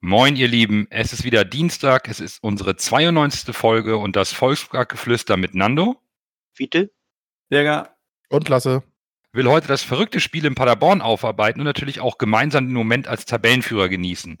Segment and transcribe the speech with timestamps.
[0.00, 0.86] Moin, ihr Lieben.
[0.90, 2.08] Es ist wieder Dienstag.
[2.08, 3.54] Es ist unsere 92.
[3.54, 6.00] Folge und das Volksparkgeflüster mit Nando.
[6.52, 6.92] Fiete.
[7.48, 7.96] Berger.
[8.28, 8.84] Und Lasse.
[9.32, 13.24] Will heute das verrückte Spiel in Paderborn aufarbeiten und natürlich auch gemeinsam den Moment als
[13.24, 14.38] Tabellenführer genießen.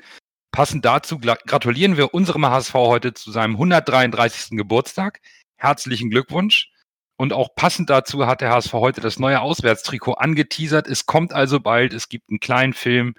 [0.52, 4.56] Passend dazu gratulieren wir unserem HSV heute zu seinem 133.
[4.56, 5.20] Geburtstag.
[5.56, 6.70] Herzlichen Glückwunsch.
[7.16, 10.86] Und auch passend dazu hat der HSV heute das neue Auswärtstrikot angeteasert.
[10.86, 11.92] Es kommt also bald.
[11.94, 13.16] Es gibt einen kleinen Film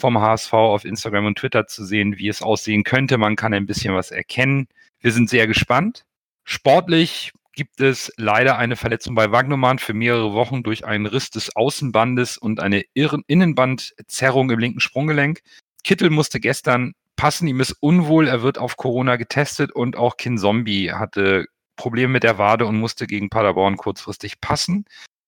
[0.00, 3.18] vom HSV auf Instagram und Twitter zu sehen, wie es aussehen könnte.
[3.18, 4.66] Man kann ein bisschen was erkennen.
[5.00, 6.04] Wir sind sehr gespannt.
[6.44, 11.54] Sportlich gibt es leider eine Verletzung bei Wagnumann für mehrere Wochen durch einen Riss des
[11.54, 15.40] Außenbandes und eine Innenbandzerrung im linken Sprunggelenk.
[15.84, 20.38] Kittel musste gestern passen, ihm ist unwohl, er wird auf Corona getestet und auch Kin
[20.38, 21.46] Zombie hatte
[21.76, 24.84] Probleme mit der Wade und musste gegen Paderborn kurzfristig passen.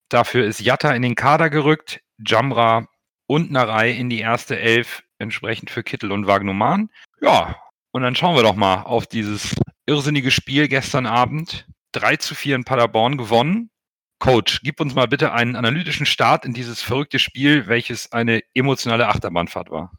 [0.09, 2.87] Dafür ist Jatta in den Kader gerückt, Jamra
[3.33, 6.91] und Narei in die erste Elf, entsprechend für Kittel und Wagnumann.
[7.23, 7.57] Ja,
[7.91, 9.55] und dann schauen wir doch mal auf dieses
[9.87, 11.67] irrsinnige Spiel gestern Abend.
[11.93, 13.71] 3 zu 4 in Paderborn gewonnen.
[14.19, 19.09] Coach, gib uns mal bitte einen analytischen Start in dieses verrückte Spiel, welches eine emotionale
[19.09, 19.93] Achterbahnfahrt war.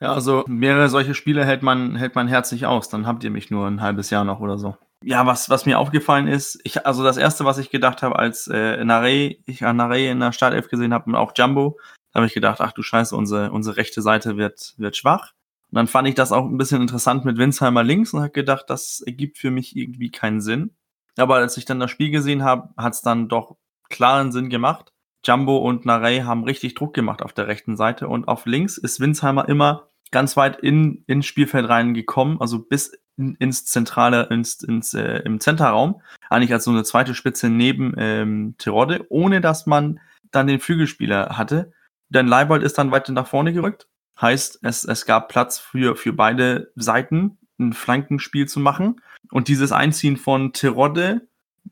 [0.00, 2.88] Ja, also mehrere solche Spiele hält man, hält man herzlich aus.
[2.88, 4.78] Dann habt ihr mich nur ein halbes Jahr noch oder so.
[5.04, 8.48] Ja, was, was mir aufgefallen ist, ich, also das erste, was ich gedacht habe, als
[8.48, 11.78] äh, Nare, ich Nare in der Startelf gesehen habe und auch Jumbo,
[12.14, 15.32] habe ich gedacht, ach du Scheiße, unsere, unsere rechte Seite wird, wird schwach.
[15.70, 18.64] Und dann fand ich das auch ein bisschen interessant mit Winsheimer links und habe gedacht,
[18.68, 20.74] das ergibt für mich irgendwie keinen Sinn.
[21.16, 23.56] Aber als ich dann das Spiel gesehen habe, hat es dann doch
[23.90, 24.92] klaren Sinn gemacht.
[25.24, 29.00] Jumbo und Narey haben richtig Druck gemacht auf der rechten Seite und auf links ist
[29.00, 34.94] Winsheimer immer ganz weit in, ins Spielfeld reingekommen, also bis in, ins zentrale, ins, ins
[34.94, 40.00] äh, im Zenterraum, eigentlich als so eine zweite Spitze neben ähm, Tirode, ohne dass man
[40.30, 41.72] dann den Flügelspieler hatte.
[42.10, 43.86] Denn Leibold ist dann weiter nach vorne gerückt.
[44.20, 49.00] Heißt, es, es gab Platz für, für beide Seiten, ein Flankenspiel zu machen.
[49.30, 51.28] Und dieses Einziehen von Terodde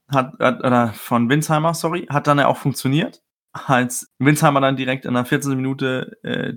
[0.08, 3.22] hat, hat oder von Winsheimer, sorry, hat dann ja auch funktioniert.
[3.52, 5.56] Als Winsheimer dann direkt in der 14.
[5.56, 6.54] Minute äh,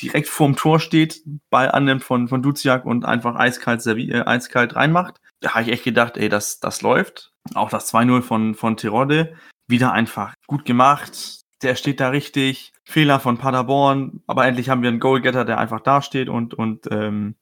[0.00, 5.20] direkt vorm Tor steht, Ball annimmt von, von Duziak und einfach eiskalt, äh, eiskalt reinmacht.
[5.40, 7.32] Da habe ich echt gedacht, ey, das, das läuft.
[7.54, 9.34] Auch das 2-0 von, von Terodde,
[9.66, 12.72] wieder einfach gut gemacht der steht da richtig.
[12.84, 16.88] Fehler von Paderborn, aber endlich haben wir einen Goalgetter, der einfach da steht und, und,
[16.90, 17.36] ähm,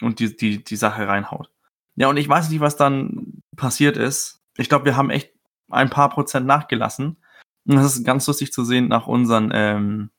[0.00, 1.50] und die, die, die Sache reinhaut.
[1.96, 4.40] Ja, und ich weiß nicht, was dann passiert ist.
[4.56, 5.32] Ich glaube, wir haben echt
[5.70, 7.18] ein paar Prozent nachgelassen.
[7.66, 10.10] Und das ist ganz lustig zu sehen nach unseren, ähm,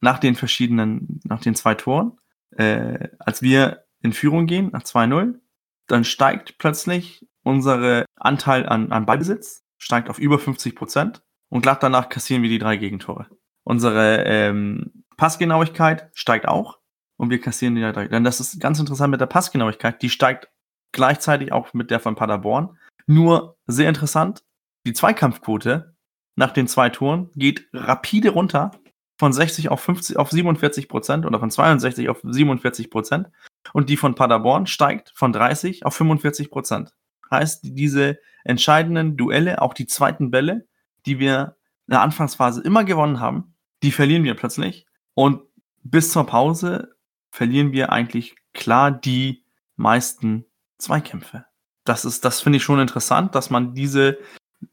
[0.00, 2.18] nach den verschiedenen, nach den zwei Toren.
[2.56, 5.40] Äh, als wir in Führung gehen, nach 2-0,
[5.86, 11.82] dann steigt plötzlich unsere Anteil an, an Ballbesitz, steigt auf über 50 Prozent und glatt
[11.82, 13.26] danach kassieren wir die drei Gegentore.
[13.64, 16.78] Unsere ähm, Passgenauigkeit steigt auch
[17.16, 18.08] und wir kassieren die drei.
[18.08, 20.02] Denn das ist ganz interessant mit der Passgenauigkeit.
[20.02, 20.48] Die steigt
[20.92, 22.78] gleichzeitig auch mit der von Paderborn.
[23.06, 24.44] Nur sehr interessant,
[24.86, 25.96] die Zweikampfquote
[26.36, 28.70] nach den zwei Toren geht rapide runter
[29.18, 33.28] von 60 auf 50 auf 47 Prozent oder von 62 auf 47 Prozent
[33.72, 36.94] und die von Paderborn steigt von 30 auf 45 Prozent.
[37.30, 40.68] Heißt, diese entscheidenden Duelle, auch die zweiten Bälle,
[41.06, 41.56] die wir
[41.86, 44.86] in der Anfangsphase immer gewonnen haben, die verlieren wir plötzlich.
[45.14, 45.42] Und
[45.82, 46.96] bis zur Pause
[47.30, 49.44] verlieren wir eigentlich klar die
[49.76, 50.44] meisten
[50.78, 51.44] Zweikämpfe.
[51.84, 54.18] Das ist, das finde ich schon interessant, dass man diese,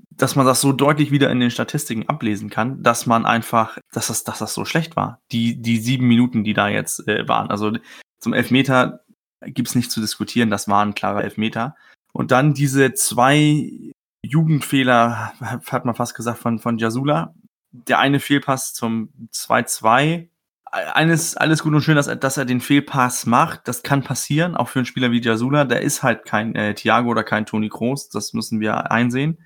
[0.09, 4.07] dass man das so deutlich wieder in den Statistiken ablesen kann, dass man einfach, dass
[4.07, 5.21] das, dass das so schlecht war.
[5.31, 7.49] Die, die sieben Minuten, die da jetzt äh, waren.
[7.49, 7.73] Also
[8.19, 9.01] zum Elfmeter
[9.41, 11.75] gibt's nicht zu diskutieren, das war ein klarer Elfmeter.
[12.13, 13.93] Und dann diese zwei
[14.23, 17.35] Jugendfehler, hat man fast gesagt, von, von Jasula.
[17.71, 20.29] Der eine Fehlpass zum 2-2.
[20.71, 23.67] Eines, alles gut und schön, dass er, dass er den Fehlpass macht.
[23.67, 25.65] Das kann passieren, auch für einen Spieler wie Jasula.
[25.65, 28.09] Der ist halt kein äh, Thiago oder kein Toni Kroos.
[28.09, 29.37] Das müssen wir einsehen.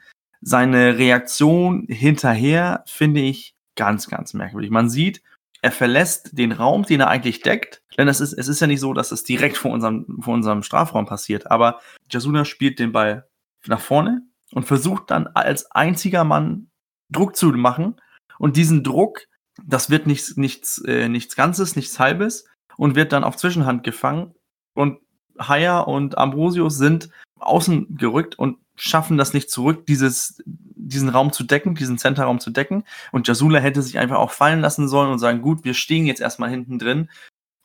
[0.41, 4.69] Seine Reaktion hinterher finde ich ganz, ganz merkwürdig.
[4.69, 5.21] Man sieht,
[5.61, 7.81] er verlässt den Raum, den er eigentlich deckt.
[7.97, 10.61] Denn es ist, es ist ja nicht so, dass es direkt vor unserem, vor unserem
[10.63, 11.49] Strafraum passiert.
[11.49, 11.79] Aber
[12.11, 13.27] Jasuna spielt den Ball
[13.65, 14.21] nach vorne,
[14.53, 16.69] und versucht dann als einziger Mann
[17.09, 17.95] Druck zu machen.
[18.39, 19.27] Und diesen Druck,
[19.63, 22.45] das wird nichts, nichts, äh, nichts Ganzes, nichts Halbes
[22.77, 24.33] und wird dann auf Zwischenhand gefangen.
[24.73, 24.99] Und
[25.39, 27.09] Haya und Ambrosius sind
[27.39, 32.51] außen gerückt und schaffen das nicht zurück, dieses, diesen Raum zu decken, diesen Centerraum zu
[32.51, 32.83] decken.
[33.11, 36.21] Und Jasula hätte sich einfach auch fallen lassen sollen und sagen, gut, wir stehen jetzt
[36.21, 37.09] erstmal hinten drin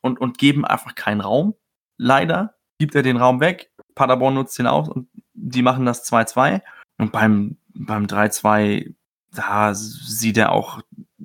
[0.01, 1.55] und, und geben einfach keinen Raum.
[1.99, 3.71] Leider gibt er den Raum weg.
[3.95, 5.09] Paderborn nutzt den auch und
[5.55, 6.63] die machen das 2-2.
[6.99, 8.95] Und beim, beim 3-2,
[9.35, 10.81] da sieht er auch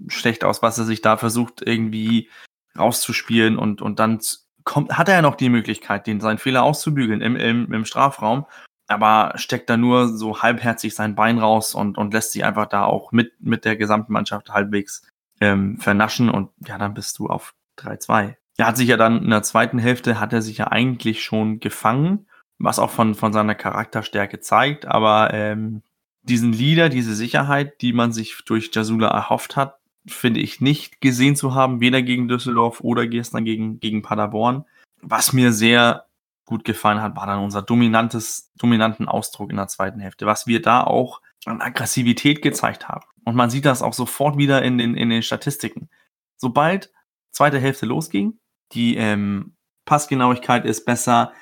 [0.08, 2.30] schlecht aus, was er sich da versucht, irgendwie
[2.78, 4.20] rauszuspielen und, und dann
[4.64, 8.46] kommt, hat er ja noch die Möglichkeit, den seinen Fehler auszubügeln im, im, im Strafraum,
[8.88, 12.84] aber steckt da nur so halbherzig sein Bein raus und, und lässt sich einfach da
[12.84, 15.08] auch mit, mit der gesamten Mannschaft halbwegs
[15.42, 18.36] ähm, vernaschen und ja, dann bist du auf 3-2.
[18.58, 21.60] Er hat sich ja dann in der zweiten Hälfte, hat er sich ja eigentlich schon
[21.60, 22.27] gefangen,
[22.60, 25.84] was auch von, von seiner Charakterstärke zeigt, aber ähm,
[26.24, 31.36] diesen Leader, diese Sicherheit, die man sich durch Jasula erhofft hat, finde ich nicht gesehen
[31.36, 34.66] zu haben, weder gegen Düsseldorf oder gestern gegen, gegen Paderborn.
[35.02, 36.06] Was mir sehr
[36.46, 40.62] gut gefallen hat, war dann unser dominantes, dominanten Ausdruck in der zweiten Hälfte, was wir
[40.62, 43.06] da auch an Aggressivität gezeigt haben.
[43.26, 45.90] Und man sieht das auch sofort wieder in, in, in den Statistiken.
[46.38, 46.92] Sobald
[47.32, 48.40] zweite Hälfte losging,
[48.72, 49.56] die ähm,
[49.86, 51.34] Passgenauigkeit ist besser,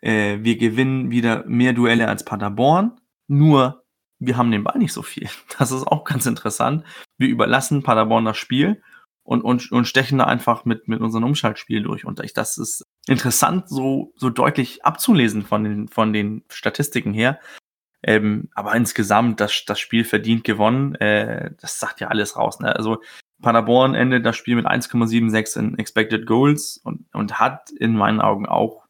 [0.00, 3.84] äh, wir gewinnen wieder mehr Duelle als Paderborn, nur
[4.18, 5.28] wir haben den Ball nicht so viel.
[5.58, 6.84] Das ist auch ganz interessant.
[7.18, 8.82] Wir überlassen Paderborn das Spiel
[9.22, 12.04] und, und, und stechen da einfach mit, mit unserem Umschaltspiel durch.
[12.04, 17.38] Und ich, das ist interessant, so, so deutlich abzulesen von den, von den Statistiken her.
[18.02, 22.60] Ähm, aber insgesamt, das, das Spiel verdient gewonnen, äh, das sagt ja alles raus.
[22.60, 22.74] Ne?
[22.74, 23.02] Also
[23.42, 28.46] Paderborn endet das Spiel mit 1,76 in Expected Goals und, und hat in meinen Augen
[28.46, 28.86] auch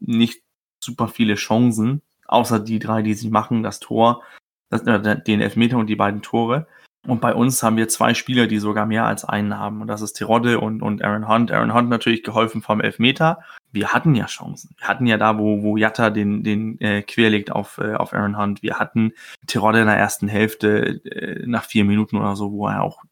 [0.00, 0.42] nicht
[0.86, 4.22] super viele Chancen, außer die drei, die sie machen, das Tor
[4.70, 6.66] das, äh, den Elfmeter und die beiden Tore.
[7.06, 9.80] Und bei uns haben wir zwei Spieler, die sogar mehr als einen haben.
[9.80, 11.52] Und das ist Terodde und, und Aaron Hunt.
[11.52, 13.38] Aaron Hunt natürlich geholfen vom Elfmeter.
[13.70, 14.74] Wir hatten ja Chancen.
[14.78, 18.36] Wir hatten ja da, wo, wo Jatta den, den äh, querlegt auf, äh, auf Aaron
[18.36, 18.62] Hunt.
[18.62, 19.12] Wir hatten
[19.46, 23.04] Terodde in der ersten Hälfte äh, nach vier Minuten oder so, wo er auch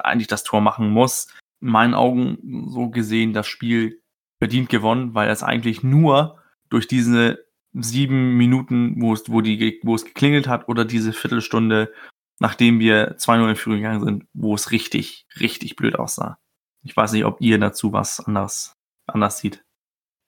[0.00, 1.26] eigentlich das Tor machen muss.
[1.60, 4.00] In meinen Augen so gesehen das Spiel
[4.38, 6.39] verdient gewonnen, weil es eigentlich nur
[6.70, 11.92] durch diese sieben Minuten, wo es, wo die, wo es geklingelt hat, oder diese Viertelstunde,
[12.38, 16.38] nachdem wir 2-0 in Führung gegangen sind, wo es richtig, richtig blöd aussah.
[16.82, 18.74] Ich weiß nicht, ob ihr dazu was anders,
[19.06, 19.62] anders sieht.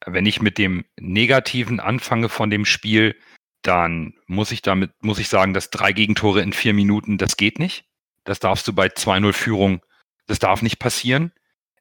[0.05, 3.17] Wenn ich mit dem Negativen anfange von dem Spiel,
[3.63, 7.59] dann muss ich damit, muss ich sagen, dass drei Gegentore in vier Minuten, das geht
[7.59, 7.85] nicht.
[8.25, 9.81] Das darfst du bei 2-0 Führung,
[10.27, 11.33] das darf nicht passieren.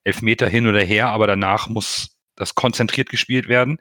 [0.03, 3.79] Elfmeter hin oder her, aber danach muss das konzentriert gespielt werden.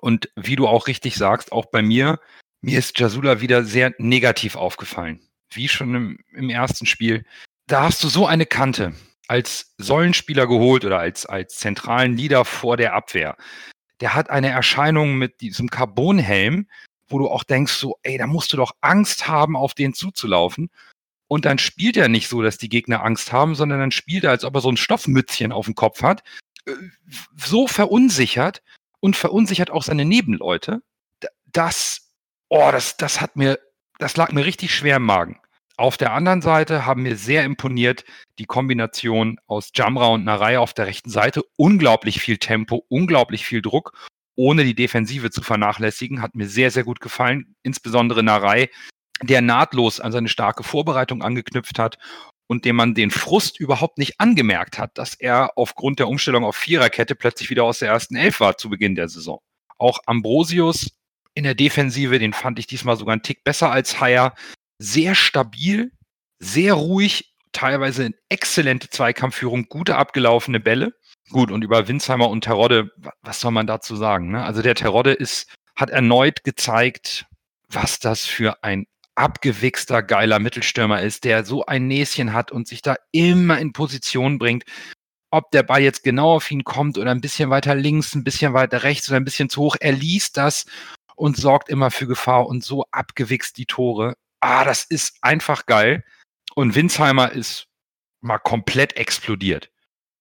[0.00, 2.18] Und wie du auch richtig sagst, auch bei mir,
[2.60, 5.20] mir ist Jasula wieder sehr negativ aufgefallen.
[5.52, 7.24] Wie schon im, im ersten Spiel.
[7.66, 8.94] Da hast du so eine Kante
[9.28, 13.36] als Säulenspieler geholt oder als, als zentralen Leader vor der Abwehr.
[14.00, 16.66] Der hat eine Erscheinung mit diesem Carbonhelm,
[17.08, 20.70] wo du auch denkst, so, ey, da musst du doch Angst haben, auf den zuzulaufen.
[21.28, 24.30] Und dann spielt er nicht so, dass die Gegner Angst haben, sondern dann spielt er,
[24.30, 26.22] als ob er so ein Stoffmützchen auf dem Kopf hat.
[26.66, 26.72] Äh,
[27.36, 28.62] so verunsichert,
[29.02, 30.80] und verunsichert auch seine Nebenleute.
[31.52, 32.12] Das,
[32.48, 33.58] oh, das, das hat mir,
[33.98, 35.40] das lag mir richtig schwer im Magen.
[35.76, 38.04] Auf der anderen Seite haben mir sehr imponiert
[38.38, 41.42] die Kombination aus Jamra und Narei auf der rechten Seite.
[41.56, 43.92] Unglaublich viel Tempo, unglaublich viel Druck,
[44.36, 46.22] ohne die Defensive zu vernachlässigen.
[46.22, 47.56] Hat mir sehr, sehr gut gefallen.
[47.62, 48.70] Insbesondere Narei,
[49.22, 51.98] der nahtlos an seine starke Vorbereitung angeknüpft hat
[52.52, 56.54] und dem man den Frust überhaupt nicht angemerkt hat, dass er aufgrund der Umstellung auf
[56.54, 59.40] Viererkette plötzlich wieder aus der ersten Elf war zu Beginn der Saison.
[59.78, 60.90] Auch Ambrosius
[61.34, 64.34] in der Defensive, den fand ich diesmal sogar einen Tick besser als Haier.
[64.78, 65.92] Sehr stabil,
[66.40, 70.92] sehr ruhig, teilweise in exzellente Zweikampfführung, gute abgelaufene Bälle.
[71.30, 72.90] Gut, und über Winsheimer und Terodde,
[73.22, 74.30] was soll man dazu sagen?
[74.30, 74.44] Ne?
[74.44, 77.24] Also der Terodde ist, hat erneut gezeigt,
[77.70, 82.82] was das für ein abgewichster, geiler Mittelstürmer ist, der so ein Näschen hat und sich
[82.82, 84.64] da immer in Position bringt.
[85.30, 88.52] Ob der Ball jetzt genau auf ihn kommt oder ein bisschen weiter links, ein bisschen
[88.52, 90.66] weiter rechts oder ein bisschen zu hoch, er liest das
[91.16, 94.16] und sorgt immer für Gefahr und so abgewichst die Tore.
[94.40, 96.04] Ah, das ist einfach geil.
[96.54, 97.68] Und Winsheimer ist
[98.20, 99.70] mal komplett explodiert.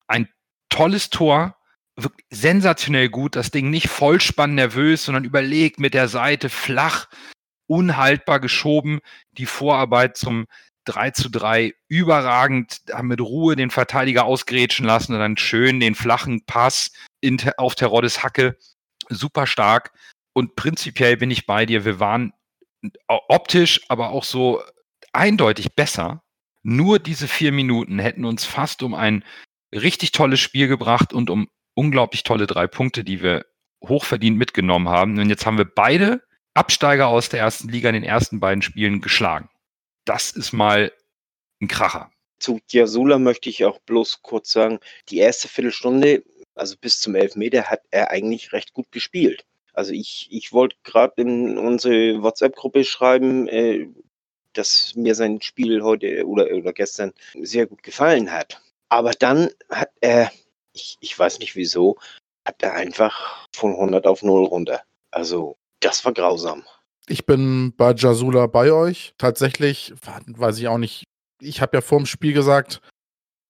[0.08, 0.30] Ein
[0.70, 1.58] tolles Tor,
[1.96, 3.36] wirklich sensationell gut.
[3.36, 7.08] Das Ding nicht vollspann nervös, sondern überlegt mit der Seite flach
[7.72, 9.00] unhaltbar geschoben.
[9.32, 10.46] Die Vorarbeit zum
[10.86, 15.96] 3 zu 3 überragend, haben mit Ruhe den Verteidiger ausgrätschen lassen und dann schön den
[15.96, 18.58] flachen Pass in, auf Teroddes Hacke.
[19.08, 19.94] Super stark.
[20.34, 21.86] Und prinzipiell bin ich bei dir.
[21.86, 22.34] Wir waren
[23.08, 24.62] optisch, aber auch so
[25.14, 26.24] eindeutig besser.
[26.64, 29.24] Nur diese vier Minuten hätten uns fast um ein
[29.74, 33.46] richtig tolles Spiel gebracht und um unglaublich tolle drei Punkte, die wir
[33.88, 35.18] hochverdient mitgenommen haben.
[35.18, 36.22] Und jetzt haben wir beide
[36.54, 39.50] Absteiger aus der ersten Liga in den ersten beiden Spielen geschlagen.
[40.06, 40.92] Das ist mal
[41.62, 42.12] ein Kracher.
[42.40, 44.80] Zu Diasula möchte ich auch bloß kurz sagen,
[45.10, 46.24] die erste Viertelstunde,
[46.56, 49.46] also bis zum Elfmeter, hat er eigentlich recht gut gespielt.
[49.74, 53.88] Also ich, ich wollte gerade in unsere WhatsApp-Gruppe schreiben, äh,
[54.54, 58.62] dass mir sein Spiel heute oder, oder gestern sehr gut gefallen hat.
[58.90, 60.32] Aber dann hat er,
[60.74, 61.98] ich, ich weiß nicht wieso,
[62.46, 64.82] hat er einfach von 100 auf 0 runter.
[65.12, 66.64] Also das war grausam.
[67.08, 69.14] Ich bin bei Jasula bei euch.
[69.18, 69.94] Tatsächlich,
[70.28, 71.04] weiß ich auch nicht.
[71.42, 72.82] Ich habe ja vor dem Spiel gesagt,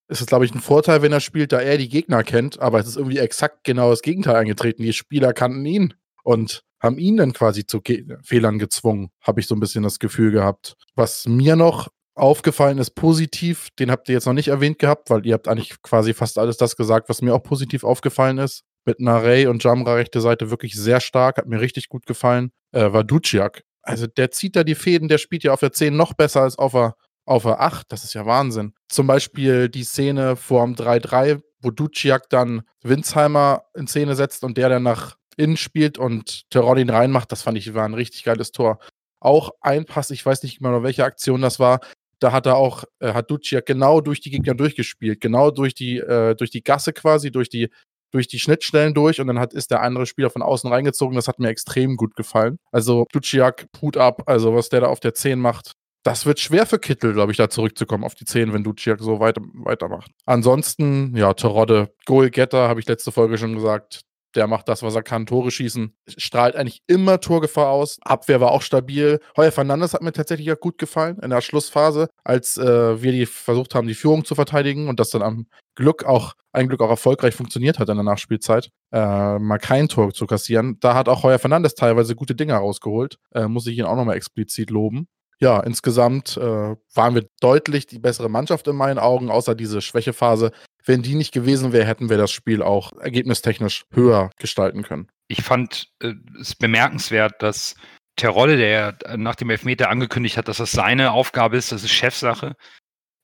[0.07, 2.79] es ist, glaube ich, ein Vorteil, wenn er spielt, da er die Gegner kennt, aber
[2.79, 4.83] es ist irgendwie exakt genau das Gegenteil eingetreten.
[4.83, 9.47] Die Spieler kannten ihn und haben ihn dann quasi zu Ge Fehlern gezwungen, habe ich
[9.47, 10.75] so ein bisschen das Gefühl gehabt.
[10.95, 15.25] Was mir noch aufgefallen ist, positiv, den habt ihr jetzt noch nicht erwähnt gehabt, weil
[15.25, 18.63] ihr habt eigentlich quasi fast alles das gesagt, was mir auch positiv aufgefallen ist.
[18.85, 22.91] Mit Narey und Jamra rechte Seite wirklich sehr stark, hat mir richtig gut gefallen, äh,
[22.91, 23.63] war Duciak.
[23.83, 26.57] Also der zieht da die Fäden, der spielt ja auf der 10 noch besser als
[26.57, 26.95] auf der,
[27.25, 27.91] auf der 8.
[27.91, 28.73] Das ist ja Wahnsinn.
[28.89, 34.69] Zum Beispiel die Szene vorm 3-3, wo Duciak dann Winsheimer in Szene setzt und der
[34.69, 38.79] dann nach innen spielt und Terodin reinmacht, das fand ich war ein richtig geiles Tor.
[39.19, 41.79] Auch ein Pass, ich weiß nicht mehr, welche Aktion das war,
[42.19, 45.97] da hat er auch, äh, hat Duciak genau durch die Gegner durchgespielt, genau durch die,
[45.97, 47.69] äh, durch die Gasse quasi, durch die,
[48.11, 51.15] durch die Schnittstellen durch und dann hat, ist der andere Spieler von außen reingezogen.
[51.15, 52.57] Das hat mir extrem gut gefallen.
[52.71, 55.73] Also Duciak, Hut ab, also was der da auf der 10 macht.
[56.03, 59.19] Das wird schwer für Kittel, glaube ich, da zurückzukommen auf die 10, wenn Duciak so
[59.19, 60.09] weiter, weitermacht.
[60.25, 64.01] Ansonsten, ja, Terodde, Goalgetter, habe ich letzte Folge schon gesagt
[64.35, 67.99] der macht das, was er kann, Tore schießen, strahlt eigentlich immer Torgefahr aus.
[68.01, 69.19] Abwehr war auch stabil.
[69.37, 73.25] Heuer Fernandes hat mir tatsächlich auch gut gefallen in der Schlussphase, als äh, wir die
[73.25, 76.89] versucht haben, die Führung zu verteidigen und das dann am Glück auch, ein Glück auch
[76.89, 80.77] erfolgreich funktioniert hat in der Nachspielzeit, äh, mal kein Tor zu kassieren.
[80.79, 83.17] Da hat auch Heuer Fernandes teilweise gute Dinge rausgeholt.
[83.33, 85.07] Äh, muss ich ihn auch nochmal explizit loben
[85.41, 90.51] ja, insgesamt äh, waren wir deutlich die bessere Mannschaft in meinen Augen, außer diese Schwächephase.
[90.85, 95.07] Wenn die nicht gewesen wäre, hätten wir das Spiel auch ergebnistechnisch höher gestalten können.
[95.27, 97.75] Ich fand äh, es bemerkenswert, dass
[98.17, 102.55] Terodde, der nach dem Elfmeter angekündigt hat, dass das seine Aufgabe ist, das ist Chefsache,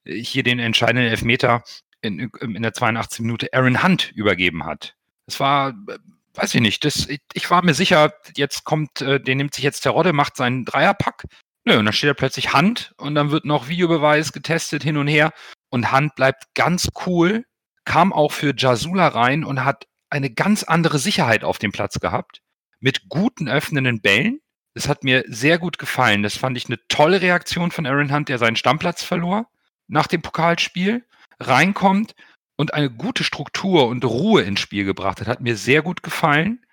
[0.04, 1.62] hier den entscheidenden Elfmeter
[2.02, 3.20] in, in der 82.
[3.20, 4.96] Minute Aaron Hunt übergeben hat.
[5.28, 6.00] Es war, äh,
[6.34, 9.82] weiß ich nicht, das, ich war mir sicher, jetzt kommt, äh, den nimmt sich jetzt
[9.82, 11.26] Terodde, macht seinen Dreierpack
[11.68, 15.08] Nö, und dann steht da plötzlich Hand und dann wird noch Videobeweis getestet hin und
[15.08, 15.34] her.
[15.70, 17.44] Und Hand bleibt ganz cool,
[17.84, 22.40] kam auch für Jasula rein und hat eine ganz andere Sicherheit auf dem Platz gehabt.
[22.80, 24.40] Mit guten öffnenden Bällen.
[24.76, 26.24] Das hat mir sehr gut gefallen.
[26.24, 29.50] Das fand ich eine tolle Reaktion von Aaron Hunt, der seinen Stammplatz verlor
[29.90, 31.06] nach dem Pokalspiel,
[31.42, 32.16] reinkommt
[32.56, 35.28] und eine gute Struktur und Ruhe ins Spiel gebracht hat.
[35.28, 36.66] Hat mir sehr gut gefallen.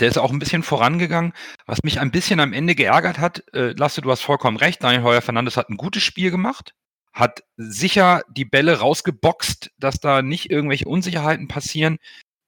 [0.00, 1.32] Der ist auch ein bisschen vorangegangen.
[1.66, 5.02] Was mich ein bisschen am Ende geärgert hat, äh, Lasse, du hast vollkommen recht, Daniel
[5.02, 6.74] Heuer Fernandes hat ein gutes Spiel gemacht,
[7.12, 11.98] hat sicher die Bälle rausgeboxt, dass da nicht irgendwelche Unsicherheiten passieren.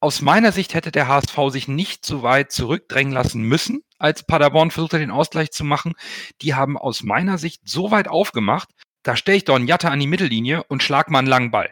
[0.00, 4.70] Aus meiner Sicht hätte der HSV sich nicht so weit zurückdrängen lassen müssen, als Paderborn
[4.70, 5.94] versuchte, den Ausgleich zu machen.
[6.42, 8.68] Die haben aus meiner Sicht so weit aufgemacht,
[9.02, 11.70] da stelle ich doch einen Jatta an die Mittellinie und schlag mal einen langen Ball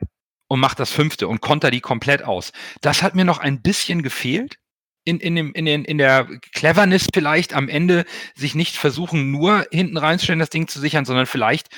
[0.49, 2.53] und mach das fünfte und konter die komplett aus.
[2.83, 4.59] Das hat mir noch ein bisschen gefehlt
[5.05, 8.05] in, in, dem, in, den, in der Cleverness vielleicht am Ende
[8.35, 11.69] sich nicht versuchen, nur hinten reinzustellen, das Ding zu sichern, sondern vielleicht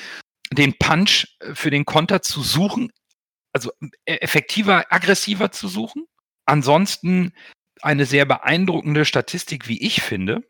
[0.52, 2.92] den Punch äh, für den Konter zu suchen,
[3.52, 3.70] also
[4.04, 6.04] äh, effektiver, aggressiver zu suchen.
[6.44, 7.32] Ansonsten
[7.82, 10.42] eine sehr beeindruckende Statistik, wie ich finde.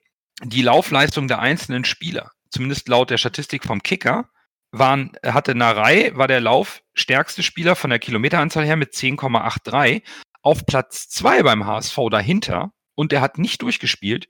[0.42, 4.30] Die Laufleistung der einzelnen Spieler, zumindest laut der Statistik vom Kicker,
[4.72, 10.02] waren, hatte Narei, war der laufstärkste Spieler von der Kilometeranzahl her mit 10,83
[10.44, 14.28] auf Platz zwei beim HSV dahinter, und der hat nicht durchgespielt,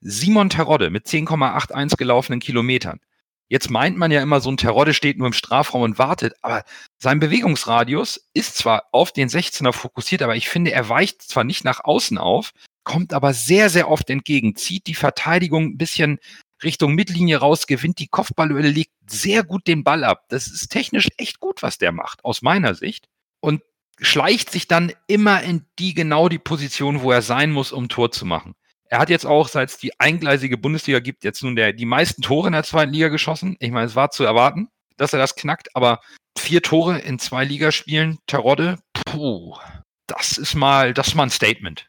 [0.00, 3.00] Simon Terodde mit 10,81 gelaufenen Kilometern.
[3.48, 6.64] Jetzt meint man ja immer, so ein Terodde steht nur im Strafraum und wartet, aber
[6.98, 11.64] sein Bewegungsradius ist zwar auf den 16er fokussiert, aber ich finde, er weicht zwar nicht
[11.64, 16.18] nach außen auf, kommt aber sehr, sehr oft entgegen, zieht die Verteidigung ein bisschen
[16.64, 20.24] Richtung Mittellinie raus, gewinnt die Kopfballduelle, legt sehr gut den Ball ab.
[20.28, 23.06] Das ist technisch echt gut, was der macht, aus meiner Sicht.
[23.40, 23.62] Und
[24.00, 28.10] schleicht sich dann immer in die genau die Position, wo er sein muss, um Tor
[28.10, 28.54] zu machen.
[28.88, 32.22] Er hat jetzt auch, seit es die eingleisige Bundesliga gibt, jetzt nun der, die meisten
[32.22, 33.56] Tore in der zweiten Liga geschossen.
[33.58, 36.00] Ich meine, es war zu erwarten, dass er das knackt, aber
[36.38, 39.56] vier Tore in zwei Ligaspielen, Terodde, puh,
[40.06, 41.88] das ist mal, das ist mal ein Statement.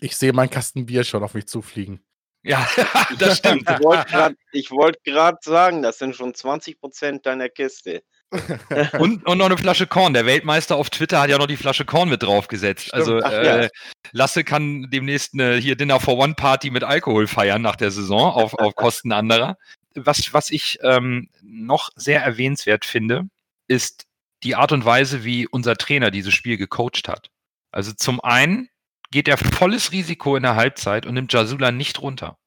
[0.00, 2.00] Ich sehe meinen Kasten Bier schon auf mich zufliegen.
[2.42, 2.66] Ja,
[3.18, 3.68] das stimmt.
[3.68, 8.02] ich wollte gerade wollt sagen, das sind schon 20 Prozent deiner Kiste.
[8.98, 10.14] und, und noch eine Flasche Korn.
[10.14, 12.86] Der Weltmeister auf Twitter hat ja noch die Flasche Korn mit draufgesetzt.
[12.86, 12.94] Stimmt.
[12.94, 13.68] Also Ach, äh, ja.
[14.12, 18.32] Lasse kann demnächst eine hier Dinner for One Party mit Alkohol feiern nach der Saison
[18.32, 19.56] auf, auf Kosten anderer.
[19.94, 23.24] Was, was ich ähm, noch sehr erwähnenswert finde,
[23.66, 24.06] ist
[24.44, 27.28] die Art und Weise, wie unser Trainer dieses Spiel gecoacht hat.
[27.72, 28.68] Also zum einen
[29.10, 32.38] geht er volles Risiko in der Halbzeit und nimmt Jasula nicht runter.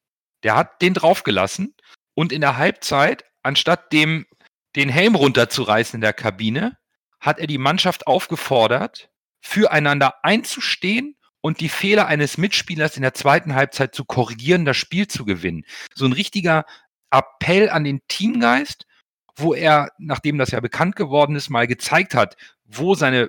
[0.42, 1.74] Der hat den draufgelassen
[2.14, 4.26] und in der Halbzeit, anstatt dem
[4.76, 6.76] den Helm runterzureißen in der Kabine,
[7.20, 13.54] hat er die Mannschaft aufgefordert, füreinander einzustehen und die Fehler eines Mitspielers in der zweiten
[13.54, 15.64] Halbzeit zu korrigieren, das Spiel zu gewinnen.
[15.94, 16.64] So ein richtiger
[17.10, 18.86] Appell an den Teamgeist,
[19.36, 23.28] wo er, nachdem das ja bekannt geworden ist, mal gezeigt hat, wo seine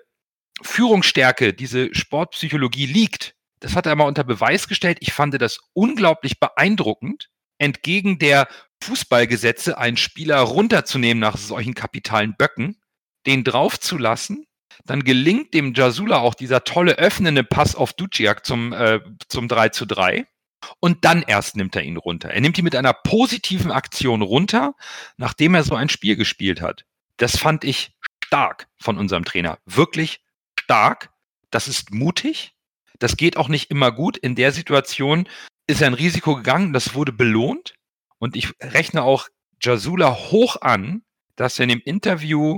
[0.61, 3.35] Führungsstärke, diese Sportpsychologie liegt.
[3.59, 4.97] Das hat er mal unter Beweis gestellt.
[5.01, 8.47] Ich fand das unglaublich beeindruckend, entgegen der
[8.85, 12.77] Fußballgesetze einen Spieler runterzunehmen nach solchen kapitalen Böcken,
[13.25, 14.45] den draufzulassen.
[14.85, 19.69] Dann gelingt dem Jasula auch dieser tolle öffnende Pass auf Duciak zum, äh, zum 3
[19.69, 20.27] zu 3.
[20.79, 22.29] Und dann erst nimmt er ihn runter.
[22.29, 24.75] Er nimmt ihn mit einer positiven Aktion runter,
[25.17, 26.85] nachdem er so ein Spiel gespielt hat.
[27.17, 27.91] Das fand ich
[28.25, 29.59] stark von unserem Trainer.
[29.65, 30.21] Wirklich
[30.59, 31.11] stark.
[31.51, 32.53] Das ist mutig.
[32.99, 34.17] Das geht auch nicht immer gut.
[34.17, 35.27] In der Situation
[35.67, 36.73] ist er ein Risiko gegangen.
[36.73, 37.75] Das wurde belohnt.
[38.25, 39.29] Und ich rechne auch
[39.61, 41.03] Jasula hoch an,
[41.35, 42.57] dass er in dem Interview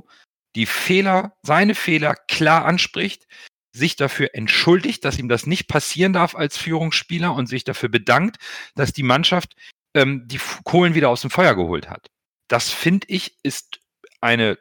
[0.55, 3.27] die Fehler, seine Fehler klar anspricht,
[3.74, 8.38] sich dafür entschuldigt, dass ihm das nicht passieren darf als Führungsspieler und sich dafür bedankt,
[8.75, 9.57] dass die Mannschaft
[9.93, 12.07] ähm, die Kohlen wieder aus dem Feuer geholt hat.
[12.47, 13.81] Das finde ich ist
[14.21, 14.57] eine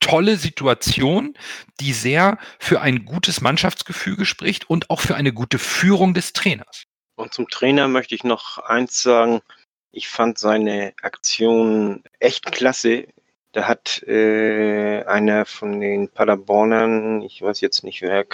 [0.00, 1.36] tolle Situation,
[1.80, 6.84] die sehr für ein gutes Mannschaftsgefüge spricht und auch für eine gute Führung des Trainers.
[7.16, 9.42] Und zum Trainer möchte ich noch eins sagen.
[9.92, 13.08] Ich fand seine Aktion echt klasse.
[13.52, 18.24] Da hat äh, einer von den Paderbornern, ich weiß jetzt nicht wer,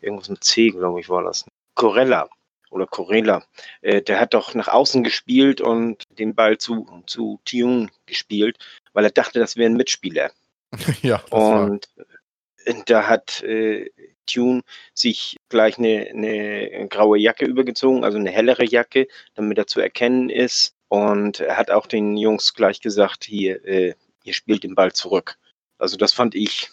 [0.00, 1.44] irgendwas mit C, glaube ich, war das.
[1.74, 2.28] Corella
[2.70, 3.42] oder Corella,
[3.80, 8.58] äh, der hat doch nach außen gespielt und den Ball zu, zu Thiung gespielt,
[8.92, 10.30] weil er dachte, das wäre ein Mitspieler.
[11.02, 11.20] ja.
[11.30, 12.82] und war.
[12.86, 13.90] da hat äh,
[14.26, 14.62] Tune
[14.94, 20.30] sich gleich eine, eine graue Jacke übergezogen, also eine hellere Jacke, damit er zu erkennen
[20.30, 20.74] ist.
[20.88, 25.36] Und er hat auch den Jungs gleich gesagt, hier, äh, ihr spielt den Ball zurück.
[25.78, 26.68] Also das fand ich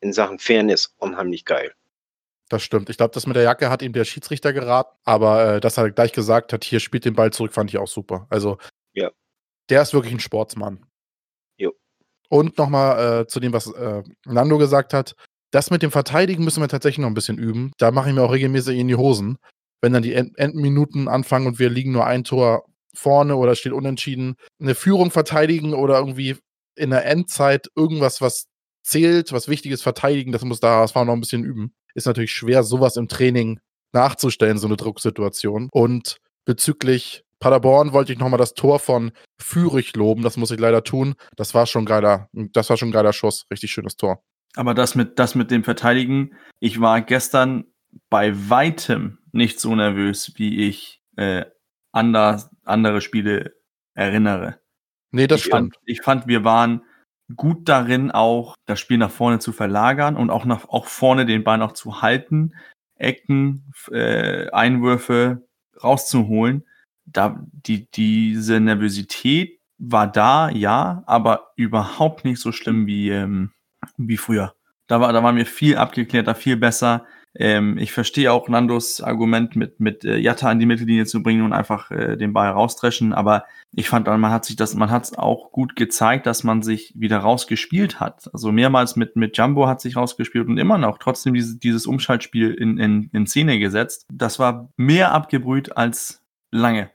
[0.00, 1.72] in Sachen Fairness unheimlich geil.
[2.48, 2.90] Das stimmt.
[2.90, 5.90] Ich glaube, das mit der Jacke hat ihm der Schiedsrichter geraten, aber äh, dass er
[5.92, 8.26] gleich gesagt hat, hier spielt den Ball zurück, fand ich auch super.
[8.28, 8.58] Also
[8.92, 9.10] ja.
[9.68, 10.84] der ist wirklich ein Sportsmann.
[11.56, 11.72] Jo.
[12.28, 15.14] Und nochmal äh, zu dem, was äh, Nando gesagt hat.
[15.50, 17.72] Das mit dem Verteidigen müssen wir tatsächlich noch ein bisschen üben.
[17.78, 19.36] Da mache ich mir auch regelmäßig in die Hosen.
[19.80, 23.72] Wenn dann die End Endminuten anfangen und wir liegen nur ein Tor vorne oder steht
[23.72, 26.36] unentschieden, eine Führung verteidigen oder irgendwie
[26.76, 28.46] in der Endzeit irgendwas, was
[28.82, 31.72] zählt, was Wichtiges verteidigen, das muss da HSV noch ein bisschen üben.
[31.94, 33.60] Ist natürlich schwer, sowas im Training
[33.92, 35.68] nachzustellen, so eine Drucksituation.
[35.72, 40.22] Und bezüglich Paderborn wollte ich nochmal das Tor von Fürich loben.
[40.22, 41.14] Das muss ich leider tun.
[41.36, 43.46] Das war schon geiler, das war schon ein geiler Schuss.
[43.50, 44.22] Richtig schönes Tor.
[44.56, 47.64] Aber das mit, das mit dem Verteidigen, ich war gestern
[48.08, 51.44] bei weitem nicht so nervös, wie ich äh,
[51.92, 53.54] anders, andere Spiele
[53.94, 54.60] erinnere.
[55.12, 55.74] Nee, das ich stimmt.
[55.74, 56.82] Fand, ich fand, wir waren
[57.36, 61.44] gut darin, auch das Spiel nach vorne zu verlagern und auch nach auch vorne den
[61.44, 62.54] Ball noch zu halten,
[62.96, 65.46] Ecken, äh, Einwürfe
[65.82, 66.66] rauszuholen.
[67.06, 73.52] Da die diese Nervosität war da, ja, aber überhaupt nicht so schlimm wie ähm,
[73.96, 74.54] wie früher.
[74.86, 77.06] Da war da waren wir viel abgeklärter, viel besser.
[77.34, 81.42] Ähm, ich verstehe auch Nandos Argument mit, mit äh, Jatta an die Mittellinie zu bringen
[81.42, 85.04] und einfach äh, den Ball rausdreschen, aber ich fand, man hat sich das, man hat
[85.04, 88.28] es auch gut gezeigt, dass man sich wieder rausgespielt hat.
[88.32, 92.52] Also mehrmals mit, mit Jumbo hat sich rausgespielt und immer noch trotzdem diese, dieses Umschaltspiel
[92.52, 94.06] in, in, in Szene gesetzt.
[94.12, 96.90] Das war mehr abgebrüht als lange.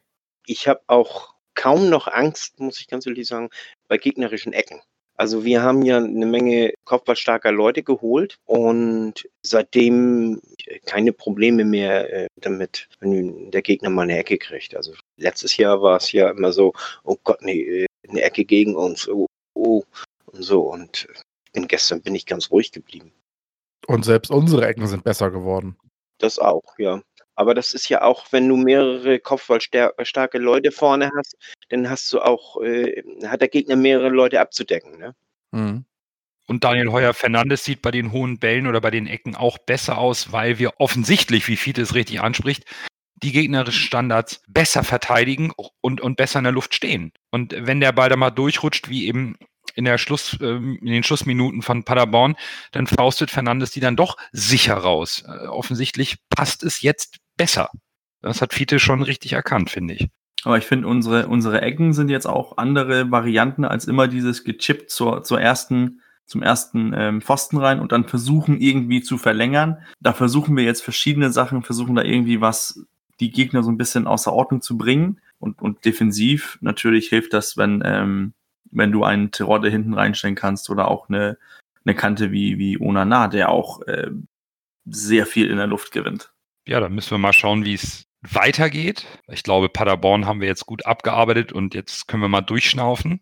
[0.45, 3.49] Ich habe auch kaum noch Angst, muss ich ganz ehrlich sagen,
[3.87, 4.81] bei gegnerischen Ecken.
[5.17, 10.41] Also wir haben ja eine Menge kopfballstarker Leute geholt und seitdem
[10.85, 14.75] keine Probleme mehr äh, damit, wenn der Gegner mal eine Ecke kriegt.
[14.75, 16.73] Also letztes Jahr war es ja immer so,
[17.03, 19.83] oh Gott, nee, äh, eine Ecke gegen uns, oh, oh,
[20.25, 20.61] und so.
[20.61, 21.07] Und
[21.53, 23.11] bin, gestern bin ich ganz ruhig geblieben.
[23.87, 25.77] Und selbst unsere Ecken sind besser geworden.
[26.17, 27.01] Das auch, ja.
[27.35, 31.35] Aber das ist ja auch, wenn du mehrere kopfballstarke Leute vorne hast,
[31.69, 34.97] dann hast du auch, äh, hat der Gegner mehrere Leute abzudecken.
[34.97, 35.15] Ne?
[35.51, 35.85] Mhm.
[36.47, 39.97] Und Daniel Heuer Fernandes sieht bei den hohen Bällen oder bei den Ecken auch besser
[39.97, 42.65] aus, weil wir offensichtlich, wie Fiete es richtig anspricht,
[43.15, 47.11] die gegnerischen Standards besser verteidigen und, und besser in der Luft stehen.
[47.31, 49.37] Und wenn der Ball da mal durchrutscht, wie eben
[49.73, 52.35] in, der Schluss, ähm, in den Schlussminuten von Paderborn,
[52.71, 55.23] dann faustet Fernandes die dann doch sicher raus.
[55.27, 57.69] Äh, offensichtlich passt es jetzt besser.
[58.21, 60.09] Das hat Fiete schon richtig erkannt, finde ich.
[60.45, 64.91] Aber ich finde, unsere, unsere Ecken sind jetzt auch andere Varianten als immer dieses gechippt
[64.91, 69.79] zur, zur ersten, zum ersten ähm, Pfosten rein und dann versuchen irgendwie zu verlängern.
[69.99, 72.85] Da versuchen wir jetzt verschiedene Sachen, versuchen da irgendwie was,
[73.19, 75.19] die Gegner so ein bisschen außer Ordnung zu bringen.
[75.39, 78.33] Und, und defensiv natürlich hilft das, wenn, ähm,
[78.71, 81.37] wenn du einen Terodde hinten reinstellen kannst oder auch eine,
[81.85, 84.11] eine Kante wie, wie Onana, der auch äh,
[84.85, 86.31] sehr viel in der Luft gewinnt.
[86.67, 89.05] Ja, dann müssen wir mal schauen, wie es weitergeht.
[89.27, 93.21] Ich glaube, Paderborn haben wir jetzt gut abgearbeitet und jetzt können wir mal durchschnaufen.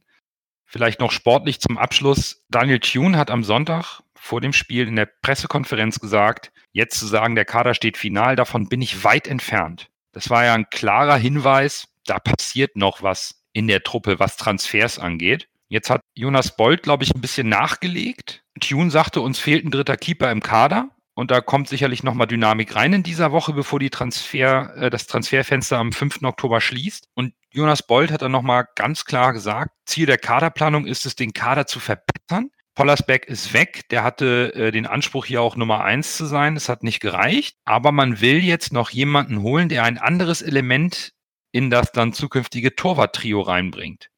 [0.65, 2.43] Vielleicht noch sportlich zum Abschluss.
[2.49, 7.35] Daniel Thune hat am Sonntag vor dem Spiel in der Pressekonferenz gesagt, jetzt zu sagen,
[7.35, 9.89] der Kader steht final, davon bin ich weit entfernt.
[10.13, 14.97] Das war ja ein klarer Hinweis, da passiert noch was in der Truppe, was Transfers
[14.97, 15.49] angeht.
[15.67, 18.43] Jetzt hat Jonas Bold, glaube ich, ein bisschen nachgelegt.
[18.59, 20.89] Tune sagte, uns fehlt ein dritter Keeper im Kader.
[21.15, 25.05] Und da kommt sicherlich nochmal Dynamik rein in dieser Woche, bevor die Transfer, äh, das
[25.05, 26.23] Transferfenster am 5.
[26.23, 27.09] Oktober schließt.
[27.13, 31.33] Und Jonas Bold hat dann nochmal ganz klar gesagt, Ziel der Kaderplanung ist es, den
[31.33, 32.49] Kader zu verbessern.
[32.73, 33.87] Pollersbeck ist weg.
[33.89, 36.55] Der hatte äh, den Anspruch, hier auch Nummer eins zu sein.
[36.55, 37.57] Es hat nicht gereicht.
[37.65, 41.13] Aber man will jetzt noch jemanden holen, der ein anderes Element
[41.51, 44.09] in das dann zukünftige Torwart-Trio reinbringt.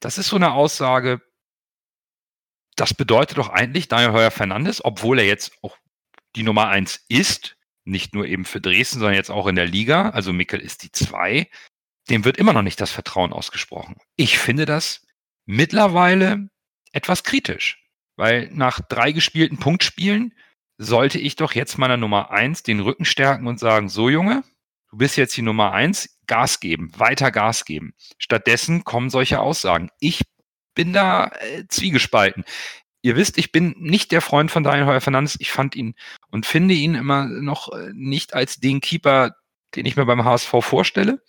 [0.00, 1.22] Das ist so eine Aussage,
[2.76, 5.76] das bedeutet doch eigentlich Daniel Heuer Fernandes, obwohl er jetzt auch
[6.36, 10.10] die Nummer eins ist, nicht nur eben für Dresden, sondern jetzt auch in der Liga,
[10.10, 11.48] also Mickel ist die zwei,
[12.10, 13.96] dem wird immer noch nicht das Vertrauen ausgesprochen.
[14.16, 15.06] Ich finde das
[15.46, 16.48] mittlerweile
[16.92, 17.84] etwas kritisch,
[18.16, 20.34] weil nach drei gespielten Punktspielen
[20.78, 24.42] sollte ich doch jetzt meiner Nummer eins den Rücken stärken und sagen, so Junge,
[24.90, 27.94] du bist jetzt die Nummer eins, Gas geben, weiter Gas geben.
[28.18, 29.90] Stattdessen kommen solche Aussagen.
[30.00, 30.22] Ich
[30.74, 32.44] bin da äh, zwiegespalten
[33.02, 35.36] ihr wisst, ich bin nicht der Freund von Daniel Heuer Fernandes.
[35.40, 35.94] Ich fand ihn
[36.30, 39.36] und finde ihn immer noch äh, nicht als den Keeper,
[39.74, 41.22] den ich mir beim HSV vorstelle.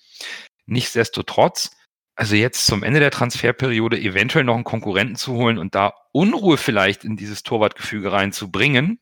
[0.66, 1.76] Nichtsdestotrotz,
[2.16, 6.58] also jetzt zum Ende der Transferperiode eventuell noch einen Konkurrenten zu holen und da Unruhe
[6.58, 9.00] vielleicht in dieses Torwartgefüge reinzubringen,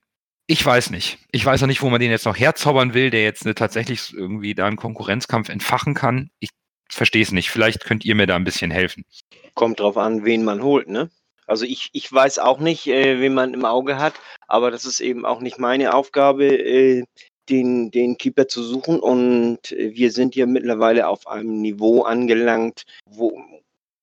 [0.48, 1.20] ich weiß nicht.
[1.32, 4.54] Ich weiß auch nicht, wo man den jetzt noch herzaubern will, der jetzt tatsächlich irgendwie
[4.54, 6.30] da einen Konkurrenzkampf entfachen kann.
[6.40, 6.50] Ich
[6.90, 7.50] verstehe es nicht.
[7.50, 9.06] Vielleicht könnt ihr mir da ein bisschen helfen.
[9.54, 11.10] Kommt drauf an, wen man holt, ne?
[11.48, 14.14] Also ich, ich weiß auch nicht, äh, wen man im Auge hat,
[14.48, 17.04] aber das ist eben auch nicht meine Aufgabe, äh,
[17.50, 19.00] den, den Keeper zu suchen.
[19.00, 23.40] Und wir sind ja mittlerweile auf einem Niveau angelangt, wo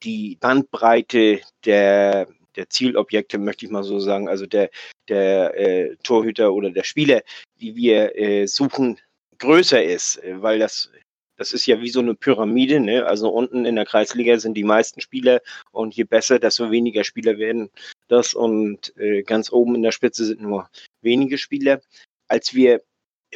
[0.03, 4.71] die Bandbreite der, der Zielobjekte, möchte ich mal so sagen, also der,
[5.09, 7.23] der äh, Torhüter oder der Spieler,
[7.61, 8.99] die wir äh, suchen,
[9.39, 10.91] größer ist, äh, weil das
[11.39, 13.07] das ist ja wie so eine Pyramide, ne?
[13.07, 17.39] Also unten in der Kreisliga sind die meisten Spieler und je besser, desto weniger Spieler
[17.39, 17.71] werden
[18.09, 20.69] das und äh, ganz oben in der Spitze sind nur
[21.01, 21.81] wenige Spieler.
[22.27, 22.83] Als wir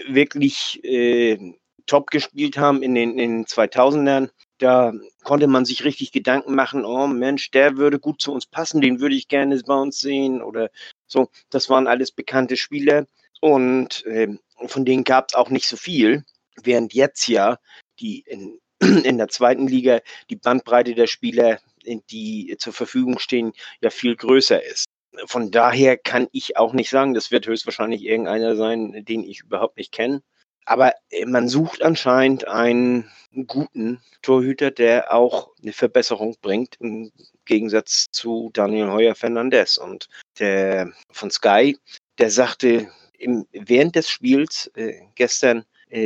[0.06, 1.54] wirklich äh,
[1.86, 4.92] top gespielt haben in den, in den 2000ern, da
[5.24, 9.00] konnte man sich richtig Gedanken machen, oh Mensch, der würde gut zu uns passen, den
[9.00, 10.70] würde ich gerne bei uns sehen oder
[11.06, 11.30] so.
[11.50, 13.06] Das waren alles bekannte Spieler
[13.40, 14.28] und äh,
[14.66, 16.24] von denen gab es auch nicht so viel.
[16.62, 17.58] Während jetzt ja
[18.00, 23.90] die in, in der zweiten Liga die Bandbreite der Spieler, die zur Verfügung stehen, ja
[23.90, 24.86] viel größer ist.
[25.26, 29.76] Von daher kann ich auch nicht sagen, das wird höchstwahrscheinlich irgendeiner sein, den ich überhaupt
[29.76, 30.22] nicht kenne.
[30.64, 33.10] Aber äh, man sucht anscheinend einen
[33.46, 37.10] guten Torhüter, der auch eine Verbesserung bringt, im
[37.44, 39.76] Gegensatz zu Daniel Heuer Fernandez.
[39.76, 41.76] Und der von Sky,
[42.18, 42.88] der sagte
[43.18, 45.64] im, während des Spiels äh, gestern,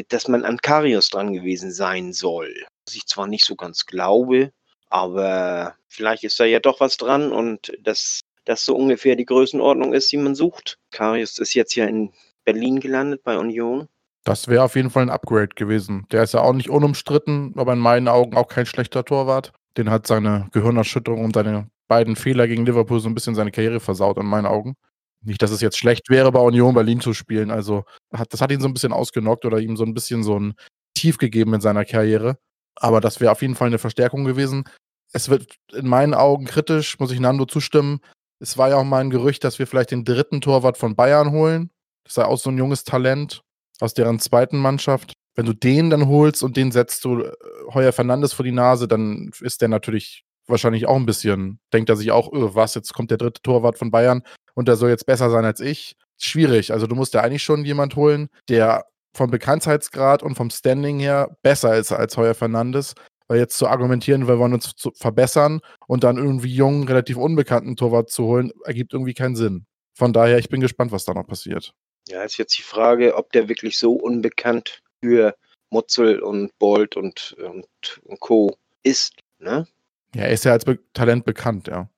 [0.09, 2.53] dass man an Karius dran gewesen sein soll.
[2.87, 4.53] Was ich zwar nicht so ganz glaube,
[4.89, 9.93] aber vielleicht ist da ja doch was dran und dass das so ungefähr die Größenordnung
[9.93, 10.79] ist, die man sucht.
[10.93, 12.13] Karius ist jetzt ja in
[12.45, 13.89] Berlin gelandet bei Union.
[14.25, 16.07] Das wäre auf jeden Fall ein Upgrade gewesen.
[16.11, 19.53] Der ist ja auch nicht unumstritten, aber in meinen Augen auch kein schlechter Torwart.
[19.77, 23.79] Den hat seine Gehirnerschütterung und seine beiden Fehler gegen Liverpool so ein bisschen seine Karriere
[23.79, 24.75] versaut, in meinen Augen.
[25.23, 27.51] Nicht, dass es jetzt schlecht wäre, bei Union Berlin zu spielen.
[27.51, 30.39] Also, hat, das hat ihn so ein bisschen ausgenockt oder ihm so ein bisschen so
[30.39, 30.55] ein
[30.95, 32.39] Tief gegeben in seiner Karriere.
[32.77, 34.65] Aber das wäre auf jeden Fall eine Verstärkung gewesen.
[35.13, 38.01] Es wird in meinen Augen kritisch, muss ich Nando zustimmen.
[38.39, 41.31] Es war ja auch mal ein Gerücht, dass wir vielleicht den dritten Torwart von Bayern
[41.31, 41.71] holen.
[42.05, 43.41] Das sei auch so ein junges Talent
[43.81, 45.15] aus deren zweiten Mannschaft.
[45.35, 47.33] Wenn du den dann holst und den setzt du äh,
[47.73, 51.97] Heuer Fernandes vor die Nase, dann ist der natürlich wahrscheinlich auch ein bisschen, denkt er
[51.97, 54.23] sich auch, öh, was, jetzt kommt der dritte Torwart von Bayern
[54.57, 55.97] und der soll jetzt besser sein als ich.
[56.19, 56.73] Schwierig.
[56.73, 61.37] Also du musst ja eigentlich schon jemand holen, der vom Bekanntheitsgrad und vom Standing her
[61.43, 62.95] besser ist als Heuer Fernandes.
[63.29, 67.77] Weil jetzt zu argumentieren, wir wollen uns zu verbessern und dann irgendwie jungen, relativ unbekannten
[67.77, 69.67] Torwart zu holen, ergibt irgendwie keinen Sinn.
[69.95, 71.73] Von daher, ich bin gespannt, was da noch passiert.
[72.09, 75.35] Ja, ist jetzt die Frage, ob der wirklich so unbekannt für
[75.71, 77.67] Mutzel und Bolt und, und,
[78.05, 78.57] und Co.
[78.85, 79.15] ist.
[79.39, 79.67] Ne?
[80.15, 81.91] Ja, er ist ja als Be Talent bekannt, ja.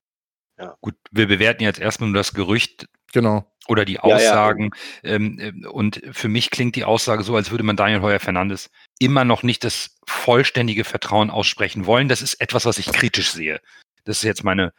[0.58, 0.76] Ja.
[0.80, 2.88] Gut, wir bewerten jetzt erstmal nur das Gerücht.
[3.12, 3.50] Genau.
[3.68, 4.70] Oder die Aussagen.
[5.02, 5.16] Ja, ja.
[5.16, 8.70] Ähm, äh, und für mich klingt die Aussage so, als würde man Daniel Heuer Fernandes
[8.98, 12.08] immer noch nicht das vollständige Vertrauen aussprechen wollen.
[12.08, 13.60] Das ist etwas, was ich kritisch sehe.
[14.04, 14.72] Das ist jetzt meine,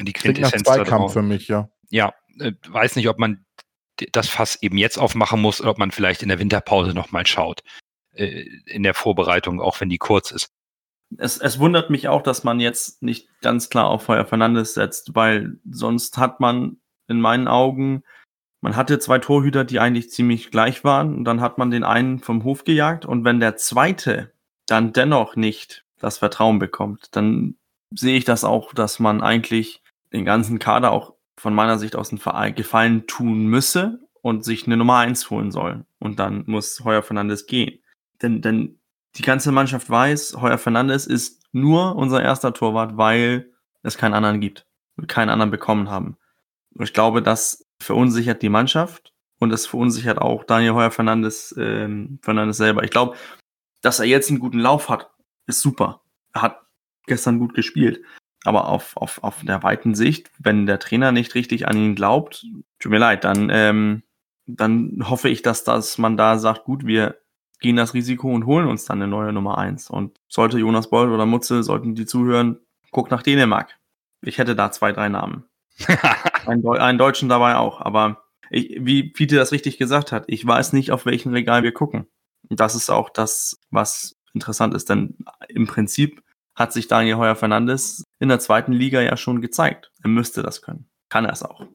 [0.00, 0.62] die Quintessenz.
[0.62, 1.68] Zweikampf für mich, ja.
[1.90, 3.44] Ja, äh, weiß nicht, ob man
[4.12, 7.62] das Fass eben jetzt aufmachen muss oder ob man vielleicht in der Winterpause nochmal schaut.
[8.14, 10.50] Äh, in der Vorbereitung, auch wenn die kurz ist.
[11.18, 15.14] Es, es wundert mich auch, dass man jetzt nicht ganz klar auf Feuer Fernandes setzt,
[15.14, 18.02] weil sonst hat man in meinen Augen,
[18.60, 22.20] man hatte zwei Torhüter, die eigentlich ziemlich gleich waren und dann hat man den einen
[22.20, 24.32] vom Hof gejagt und wenn der zweite
[24.66, 27.56] dann dennoch nicht das Vertrauen bekommt, dann
[27.94, 32.12] sehe ich das auch, dass man eigentlich den ganzen Kader auch von meiner Sicht aus
[32.12, 35.84] einen Gefallen tun müsse und sich eine Nummer eins holen soll.
[35.98, 37.80] Und dann muss Heuer Fernandes gehen.
[38.20, 38.78] Denn, denn
[39.16, 44.40] die ganze Mannschaft weiß, Heuer Fernandes ist nur unser erster Torwart, weil es keinen anderen
[44.40, 44.66] gibt.
[45.06, 46.16] Keinen anderen bekommen haben.
[46.74, 52.18] Und ich glaube, das verunsichert die Mannschaft und es verunsichert auch Daniel Heuer Fernandes, ähm,
[52.22, 52.84] Fernandes selber.
[52.84, 53.16] Ich glaube,
[53.82, 55.10] dass er jetzt einen guten Lauf hat,
[55.46, 56.02] ist super.
[56.32, 56.60] Er hat
[57.06, 58.02] gestern gut gespielt.
[58.44, 62.44] Aber auf, auf, auf der weiten Sicht, wenn der Trainer nicht richtig an ihn glaubt,
[62.78, 64.02] tut mir leid, dann, ähm,
[64.46, 67.21] dann hoffe ich, dass, dass man da sagt, gut, wir
[67.62, 69.88] gehen das Risiko und holen uns dann eine neue Nummer eins.
[69.88, 72.58] Und sollte Jonas Boll oder Mutzel, sollten die zuhören,
[72.90, 73.78] guckt nach Dänemark.
[74.20, 75.44] Ich hätte da zwei, drei Namen.
[76.46, 77.80] einen, einen, Deutschen dabei auch.
[77.80, 81.72] Aber ich, wie Peter das richtig gesagt hat, ich weiß nicht, auf welchen Regal wir
[81.72, 82.06] gucken.
[82.48, 84.90] Und das ist auch das, was interessant ist.
[84.90, 85.16] Denn
[85.48, 86.22] im Prinzip
[86.54, 89.90] hat sich Daniel Heuer Fernandes in der zweiten Liga ja schon gezeigt.
[90.02, 90.88] Er müsste das können.
[91.08, 91.66] Kann er es auch.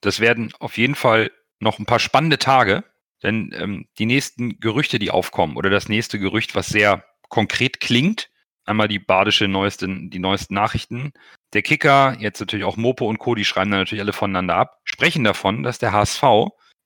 [0.00, 2.84] Das werden auf jeden Fall noch ein paar spannende Tage,
[3.22, 8.30] denn ähm, die nächsten Gerüchte, die aufkommen, oder das nächste Gerücht, was sehr konkret klingt,
[8.64, 11.12] einmal die badische neuesten, die neuesten Nachrichten.
[11.52, 14.80] Der Kicker, jetzt natürlich auch Mopo und Co., die schreiben da natürlich alle voneinander ab,
[14.84, 16.22] sprechen davon, dass der HSV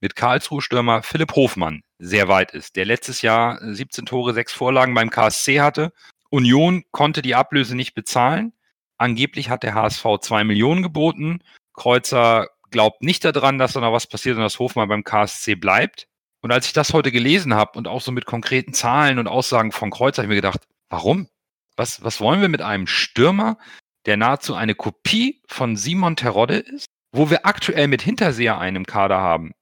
[0.01, 5.11] mit Karlsruhe-Stürmer Philipp Hofmann sehr weit ist, der letztes Jahr 17 Tore, 6 Vorlagen beim
[5.11, 5.93] KSC hatte
[6.31, 8.53] Union konnte die Ablöse nicht bezahlen.
[8.99, 11.43] Angeblich hat der HSV zwei Millionen geboten.
[11.75, 16.09] Kreuzer glaubt nicht daran, dass da noch was passiert und dass Hofmann beim KSC bleibt.
[16.43, 19.73] Und als ich das heute gelesen habe und auch so mit konkreten Zahlen und Aussagen
[19.73, 21.29] von Kreuzer, habe ich mir gedacht, warum?
[21.77, 23.59] Was, was wollen wir mit einem Stürmer,
[24.07, 28.87] der nahezu eine Kopie von Simon Terodde ist, wo wir aktuell mit Hinterseher einen im
[28.87, 29.53] Kader haben?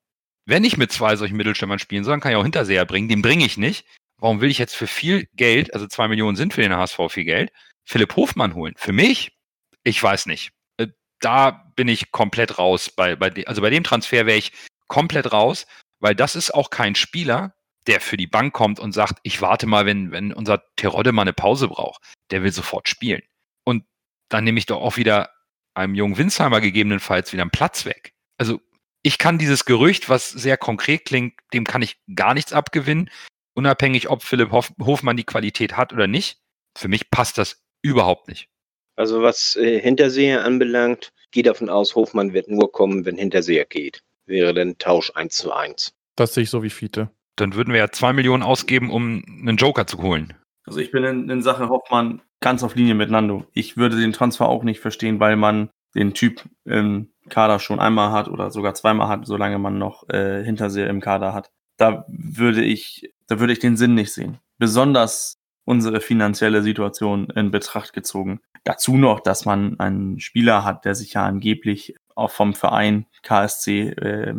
[0.47, 3.09] Wenn ich mit zwei solchen Mittelstürmern spielen soll, dann kann ich auch Hinterseher bringen.
[3.09, 3.87] Den bringe ich nicht
[4.19, 7.25] warum will ich jetzt für viel Geld, also zwei Millionen sind für den HSV viel
[7.25, 7.53] Geld,
[7.85, 8.75] Philipp Hofmann holen?
[8.77, 9.37] Für mich?
[9.83, 10.53] Ich weiß nicht.
[10.79, 10.89] Äh,
[11.21, 12.91] da bin ich komplett raus.
[12.91, 14.53] Bei, bei also bei dem Transfer wäre ich
[14.89, 15.67] komplett raus,
[16.05, 17.55] weil das ist auch kein Spieler,
[17.87, 21.23] der für die Bank kommt und sagt, ich warte mal, wenn, wenn unser Terodde mal
[21.23, 22.03] eine Pause braucht.
[22.31, 23.23] Der will sofort spielen.
[23.65, 23.85] Und
[24.29, 25.31] dann nehme ich doch auch wieder
[25.75, 28.15] einem jungen Winsheimer gegebenenfalls wieder einen Platz weg.
[28.39, 28.61] Also
[29.03, 33.11] ich kann dieses Gerücht, was sehr konkret klingt, dem kann ich gar nichts abgewinnen
[33.55, 36.39] unabhängig, ob Philipp Hof Hofmann die Qualität hat oder nicht.
[36.77, 38.49] Für mich passt das überhaupt nicht.
[38.97, 44.03] Also was äh, Hinterseher anbelangt, geht davon aus, Hofmann wird nur kommen, wenn Hinterseher geht.
[44.27, 45.95] Wäre dann Tausch 1 zu 1.
[46.17, 47.11] Das sehe ich so wie Fiete.
[47.37, 50.35] Dann würden wir ja zwei Millionen ausgeben, um einen Joker zu holen.
[50.67, 53.45] Also ich bin in, in Sache Hoffmann ganz auf Linie mit Nando.
[53.53, 58.13] Ich würde den Transfer auch nicht verstehen, weil man den Typ im Kader schon einmal
[58.13, 61.51] hat oder sogar zweimal hat, solange man noch äh, Hinterseher im Kader hat.
[61.77, 64.39] Da würde ich da würde ich den Sinn nicht sehen.
[64.59, 68.41] Besonders unsere finanzielle Situation in Betracht gezogen.
[68.65, 73.91] Dazu noch, dass man einen Spieler hat, der sich ja angeblich auch vom Verein KSC
[73.91, 74.35] äh,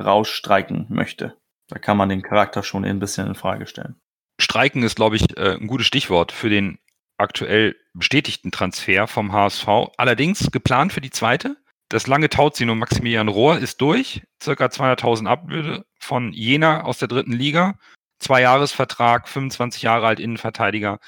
[0.00, 1.36] rausstreiken möchte.
[1.68, 3.96] Da kann man den Charakter schon ein bisschen in Frage stellen.
[4.40, 6.78] Streiken ist, glaube ich, äh, ein gutes Stichwort für den
[7.18, 9.66] aktuell bestätigten Transfer vom HSV.
[9.96, 11.56] Allerdings geplant für die zweite.
[11.88, 14.22] Das lange Tauziehen um Maximilian Rohr ist durch.
[14.42, 17.78] Circa 200.000 Ablöse von Jena aus der dritten Liga.
[18.18, 20.98] Zwei-Jahres-Vertrag, 25 Jahre alt Innenverteidiger.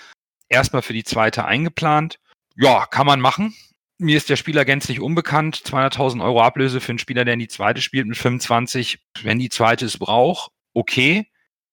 [0.49, 2.21] Erstmal für die zweite eingeplant.
[2.55, 3.55] Ja, kann man machen.
[4.01, 5.57] Mir ist der Spieler gänzlich unbekannt.
[5.57, 9.01] 200.000 Euro Ablöse für einen Spieler, der in die zweite spielt mit 25.
[9.23, 11.27] Wenn die zweite es braucht, okay.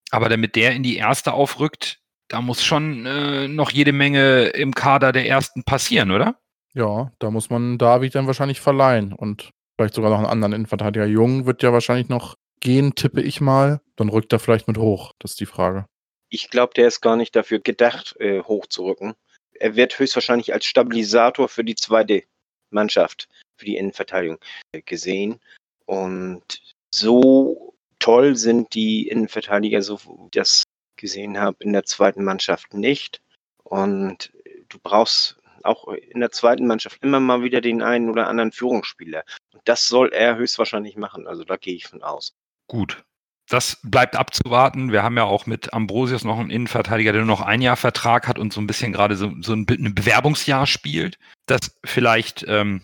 [0.10, 4.74] Aber damit der in die erste aufrückt, da muss schon äh, noch jede Menge im
[4.74, 6.40] Kader der ersten passieren, oder?
[6.74, 11.06] Ja, da muss man David dann wahrscheinlich verleihen und vielleicht sogar noch einen anderen Innenverteidiger.
[11.06, 13.82] Jung wird ja wahrscheinlich noch gehen, tippe ich mal.
[13.96, 15.14] Dann rückt er vielleicht mit hoch.
[15.20, 15.86] Das ist die Frage.
[16.30, 19.14] Ich glaube, der ist gar nicht dafür gedacht, äh, hochzurücken.
[19.60, 22.24] Er wird höchstwahrscheinlich als Stabilisator für die zweite
[22.70, 24.40] Mannschaft, für die Innenverteidigung
[24.86, 25.40] gesehen.
[25.86, 26.62] Und
[26.94, 30.64] so toll sind die Innenverteidiger, so wie ich das
[30.98, 33.22] gesehen habe, in der zweiten Mannschaft nicht.
[33.64, 34.32] Und
[34.70, 39.24] du brauchst auch in der zweiten Mannschaft immer mal wieder den einen oder anderen Führungsspieler.
[39.54, 41.28] Und das soll er höchstwahrscheinlich machen.
[41.28, 42.34] Also da gehe ich von aus.
[42.68, 43.04] Gut.
[43.48, 44.92] Das bleibt abzuwarten.
[44.92, 48.28] Wir haben ja auch mit Ambrosius noch einen Innenverteidiger, der nur noch ein Jahr Vertrag
[48.28, 51.20] hat und so ein bisschen gerade so, so ein, Bewerbungsjahr spielt.
[51.46, 52.82] Das vielleicht ähm,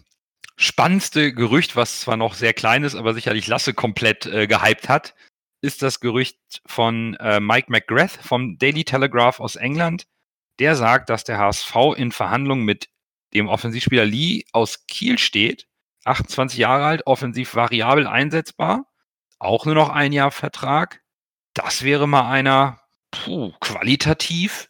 [0.57, 5.15] spannendste Gerücht, was zwar noch sehr klein ist, aber sicherlich Lasse komplett äh, gehypt hat,
[5.61, 10.05] ist das Gerücht von äh, Mike McGrath vom Daily Telegraph aus England.
[10.59, 12.89] Der sagt, dass der HSV in Verhandlungen mit
[13.33, 15.67] dem Offensivspieler Lee aus Kiel steht.
[16.05, 18.90] 28 Jahre alt, offensiv variabel einsetzbar.
[19.41, 21.01] Auch nur noch ein Jahr Vertrag.
[21.53, 22.79] Das wäre mal einer,
[23.11, 24.69] puh, qualitativ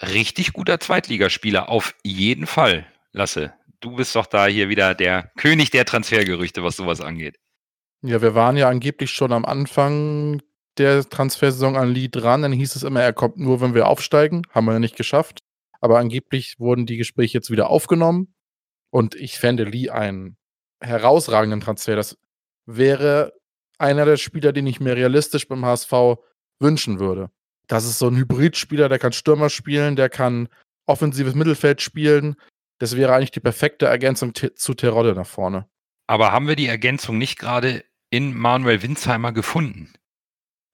[0.00, 1.68] richtig guter Zweitligaspieler.
[1.68, 6.76] Auf jeden Fall, Lasse du bist doch da hier wieder der König der Transfergerüchte, was
[6.76, 7.38] sowas angeht.
[8.02, 10.42] Ja, wir waren ja angeblich schon am Anfang
[10.78, 12.42] der Transfersaison an Lee dran.
[12.42, 14.42] Dann hieß es immer, er kommt nur, wenn wir aufsteigen.
[14.50, 15.40] Haben wir ja nicht geschafft.
[15.80, 18.34] Aber angeblich wurden die Gespräche jetzt wieder aufgenommen.
[18.90, 20.36] Und ich fände Lee einen
[20.80, 21.96] herausragenden Transfer.
[21.96, 22.18] Das
[22.66, 23.32] wäre
[23.78, 25.92] einer der Spieler, den ich mir realistisch beim HSV
[26.60, 27.30] wünschen würde.
[27.66, 30.48] Das ist so ein Hybridspieler, der kann Stürmer spielen, der kann
[30.86, 32.36] offensives Mittelfeld spielen,
[32.78, 35.66] das wäre eigentlich die perfekte Ergänzung zu Terodde nach vorne.
[36.06, 39.92] Aber haben wir die Ergänzung nicht gerade in Manuel Winsheimer gefunden?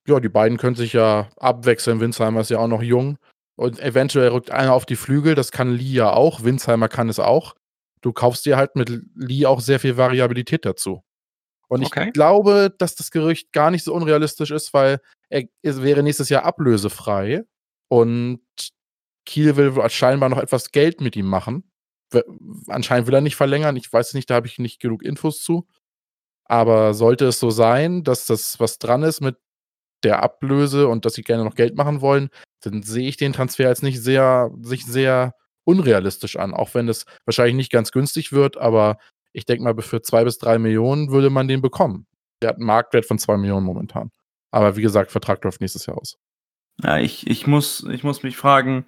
[0.07, 1.99] Ja, die beiden können sich ja abwechseln.
[1.99, 3.17] Winsheimer ist ja auch noch jung.
[3.55, 5.35] Und eventuell rückt einer auf die Flügel.
[5.35, 6.43] Das kann Lee ja auch.
[6.43, 7.55] Winsheimer kann es auch.
[8.01, 11.03] Du kaufst dir halt mit Lee auch sehr viel Variabilität dazu.
[11.71, 12.07] Und okay.
[12.07, 16.29] ich glaube, dass das Gerücht gar nicht so unrealistisch ist, weil er, er wäre nächstes
[16.29, 17.43] Jahr ablösefrei.
[17.87, 18.41] Und
[19.25, 21.71] Kiel will scheinbar noch etwas Geld mit ihm machen
[22.67, 23.75] anscheinend will er nicht verlängern.
[23.75, 25.67] Ich weiß nicht, da habe ich nicht genug Infos zu.
[26.45, 29.37] Aber sollte es so sein, dass das was dran ist mit
[30.03, 32.29] der Ablöse und dass sie gerne noch Geld machen wollen,
[32.61, 36.53] dann sehe ich den Transfer als nicht sehr, sich sehr unrealistisch an.
[36.53, 38.97] Auch wenn es wahrscheinlich nicht ganz günstig wird, aber
[39.33, 42.07] ich denke mal, für zwei bis drei Millionen würde man den bekommen.
[42.41, 44.11] Der hat einen Marktwert von zwei Millionen momentan.
[44.51, 46.17] Aber wie gesagt, Vertrag läuft nächstes Jahr aus.
[46.83, 48.85] Ja, ich, ich, muss, ich muss mich fragen,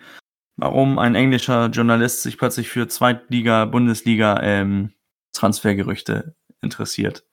[0.57, 4.93] warum ein englischer Journalist sich plötzlich für Zweitliga, Bundesliga ähm,
[5.33, 7.25] Transfergerüchte interessiert.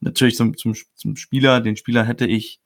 [0.00, 2.60] Natürlich zum, zum, zum Spieler, den Spieler hätte ich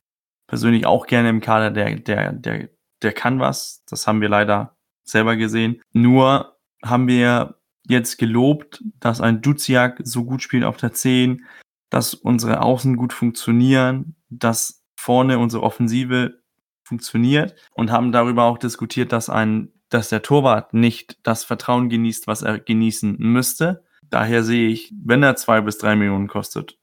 [0.46, 2.68] persönlich auch gerne im Kader, der, der, der,
[3.02, 3.84] der kann was.
[3.86, 5.82] Das haben wir leider selber gesehen.
[5.92, 11.44] Nur haben wir jetzt gelobt, dass ein Duziak so gut spielt auf der 10,
[11.90, 16.40] dass unsere Außen gut funktionieren, dass vorne unsere Offensive
[16.84, 22.26] funktioniert und haben darüber auch diskutiert, dass ein dass der Torwart nicht das Vertrauen genießt,
[22.26, 23.84] was er genießen müsste.
[24.10, 26.78] Daher sehe ich, wenn er zwei bis drei Millionen kostet,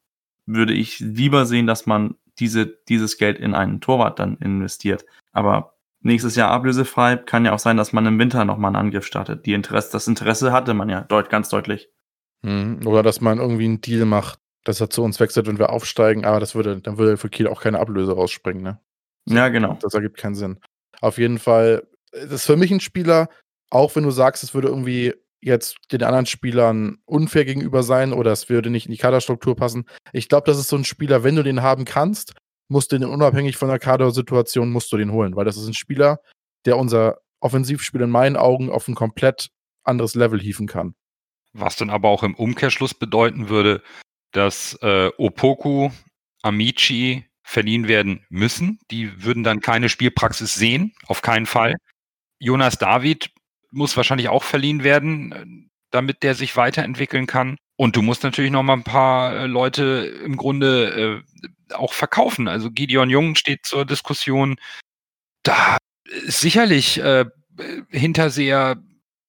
[0.45, 5.05] würde ich lieber sehen, dass man diese, dieses Geld in einen Torwart dann investiert.
[5.31, 5.72] Aber
[6.03, 9.45] nächstes Jahr ablösefrei kann ja auch sein, dass man im Winter nochmal einen Angriff startet.
[9.45, 11.89] Die Interesse, das Interesse hatte man ja deut, ganz deutlich.
[12.43, 12.85] Mhm.
[12.85, 16.25] Oder dass man irgendwie einen Deal macht, dass er zu uns wechselt, wenn wir aufsteigen,
[16.25, 18.79] aber das würde, dann würde für Kiel auch keine Ablöse rausspringen, ne?
[19.25, 19.77] Ja, genau.
[19.81, 20.59] Das ergibt keinen Sinn.
[20.99, 23.29] Auf jeden Fall das ist für mich ein Spieler,
[23.69, 28.31] auch wenn du sagst, es würde irgendwie jetzt den anderen Spielern unfair gegenüber sein oder
[28.31, 29.85] es würde nicht in die Kaderstruktur passen.
[30.13, 32.33] Ich glaube, das ist so ein Spieler, wenn du den haben kannst,
[32.73, 35.73] musst du den unabhängig von der Kadersituation musst du den holen, weil das ist ein
[35.73, 36.19] Spieler,
[36.65, 39.49] der unser Offensivspiel in meinen Augen auf ein komplett
[39.83, 40.95] anderes Level hieven kann.
[41.53, 43.83] Was dann aber auch im Umkehrschluss bedeuten würde,
[44.31, 45.91] dass äh, Opoku,
[46.41, 48.79] Amici verliehen werden müssen.
[48.89, 51.75] Die würden dann keine Spielpraxis sehen, auf keinen Fall.
[52.39, 53.29] Jonas David
[53.69, 57.57] muss wahrscheinlich auch verliehen werden, damit der sich weiterentwickeln kann.
[57.83, 61.21] Und du musst natürlich noch mal ein paar äh, Leute im Grunde
[61.69, 62.47] äh, auch verkaufen.
[62.47, 64.55] Also Gideon Jung steht zur Diskussion.
[65.43, 65.75] Da
[66.25, 67.25] ist sicherlich äh,
[67.89, 68.77] Hinterseher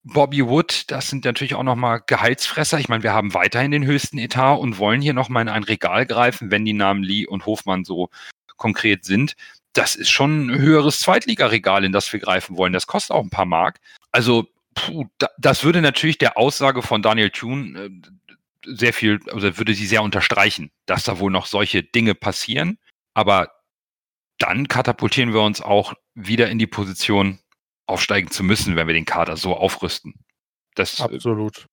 [0.04, 2.78] Bobby Wood, das sind natürlich auch noch mal Gehaltsfresser.
[2.78, 5.64] Ich meine, wir haben weiterhin den höchsten Etat und wollen hier noch mal in ein
[5.64, 8.08] Regal greifen, wenn die Namen Lee und Hofmann so
[8.56, 9.34] konkret sind
[9.72, 12.72] das ist schon ein höheres Zweitligaregal, in das wir greifen wollen.
[12.72, 13.80] Das kostet auch ein paar Mark.
[14.12, 15.06] Also, puh,
[15.36, 17.90] das würde natürlich der Aussage von Daniel Thune äh,
[18.66, 22.78] sehr viel, also würde sie sehr unterstreichen, dass da wohl noch solche Dinge passieren.
[23.14, 23.50] Aber
[24.38, 27.40] dann katapultieren wir uns auch wieder in die Position,
[27.86, 30.14] aufsteigen zu müssen, wenn wir den Kader so aufrüsten.
[30.74, 31.20] Das äh,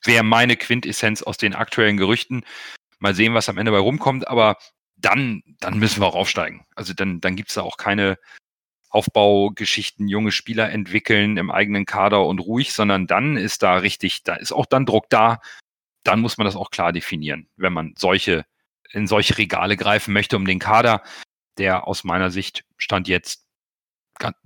[0.04, 2.44] wäre meine Quintessenz aus den aktuellen Gerüchten.
[3.00, 4.28] Mal sehen, was am Ende bei rumkommt.
[4.28, 4.58] Aber
[4.96, 6.66] dann, dann müssen wir auch aufsteigen.
[6.76, 8.18] Also dann, dann gibt es da auch keine
[8.90, 14.36] Aufbaugeschichten, junge Spieler entwickeln im eigenen Kader und ruhig, sondern dann ist da richtig, da
[14.36, 15.40] ist auch dann Druck da.
[16.04, 18.46] Dann muss man das auch klar definieren, wenn man solche,
[18.92, 21.04] in solche Regale greifen möchte, um den Kader,
[21.58, 23.46] der aus meiner Sicht Stand jetzt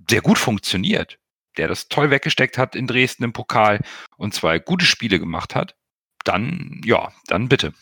[0.08, 1.18] sehr gut funktioniert,
[1.56, 3.80] der das toll weggesteckt hat in Dresden im Pokal
[4.16, 5.76] und zwei gute Spiele gemacht hat,
[6.24, 7.72] dann, ja, dann bitte.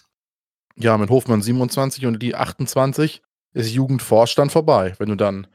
[0.76, 3.22] Ja, mit Hofmann 27 und die 28
[3.52, 4.94] ist Jugendvorstand vorbei.
[4.98, 5.46] Wenn du dann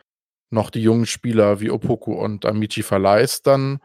[0.50, 3.80] noch die jungen Spieler wie Opoku und Amici verleihst, dann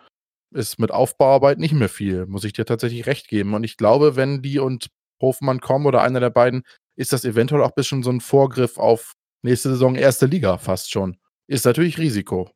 [0.54, 3.54] ist mit Aufbauarbeit nicht mehr viel, muss ich dir tatsächlich recht geben.
[3.54, 4.88] Und ich glaube, wenn die und
[5.20, 6.64] Hofmann kommen oder einer der beiden,
[6.96, 10.90] ist das eventuell auch ein bisschen so ein Vorgriff auf nächste Saison erste Liga fast
[10.90, 11.18] schon.
[11.46, 12.50] Ist natürlich Risiko.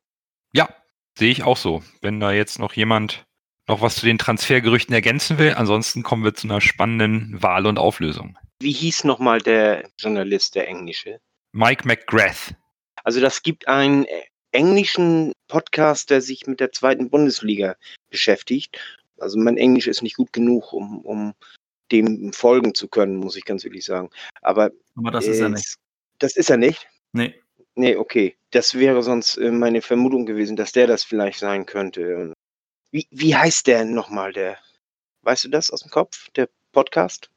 [0.53, 0.69] Ja,
[1.17, 1.83] sehe ich auch so.
[2.01, 3.25] Wenn da jetzt noch jemand
[3.67, 7.77] noch was zu den Transfergerüchten ergänzen will, ansonsten kommen wir zu einer spannenden Wahl und
[7.77, 8.37] Auflösung.
[8.59, 11.19] Wie hieß nochmal der Journalist, der englische?
[11.51, 12.55] Mike McGrath.
[13.03, 17.75] Also das gibt einen äh, englischen Podcast, der sich mit der zweiten Bundesliga
[18.09, 18.79] beschäftigt.
[19.17, 21.33] Also mein Englisch ist nicht gut genug, um, um
[21.91, 24.09] dem folgen zu können, muss ich ganz ehrlich sagen.
[24.41, 25.75] Aber, Aber das ist er nicht.
[26.19, 26.87] Das ist er nicht?
[27.13, 27.35] Nee.
[27.75, 28.37] Nee, okay.
[28.51, 32.33] Das wäre sonst äh, meine Vermutung gewesen, dass der das vielleicht sein könnte.
[32.91, 34.57] Wie, wie heißt der nochmal, der?
[35.21, 37.29] Weißt du das aus dem Kopf, der Podcast?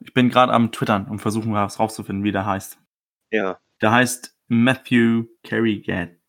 [0.00, 2.78] Ich bin gerade am Twittern und versuchen was rauszufinden, wie der heißt.
[3.30, 3.58] Ja.
[3.80, 6.20] Der heißt Matthew Carrigan.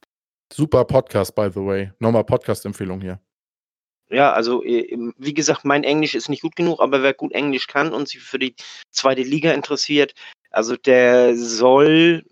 [0.56, 1.92] Super Podcast, by the way.
[2.00, 3.20] Nochmal Podcast-Empfehlung hier.
[4.10, 4.88] Ja, also äh,
[5.18, 8.22] wie gesagt, mein Englisch ist nicht gut genug, aber wer gut Englisch kann und sich
[8.22, 8.56] für die
[8.90, 10.14] zweite Liga interessiert,
[10.52, 12.24] also der soll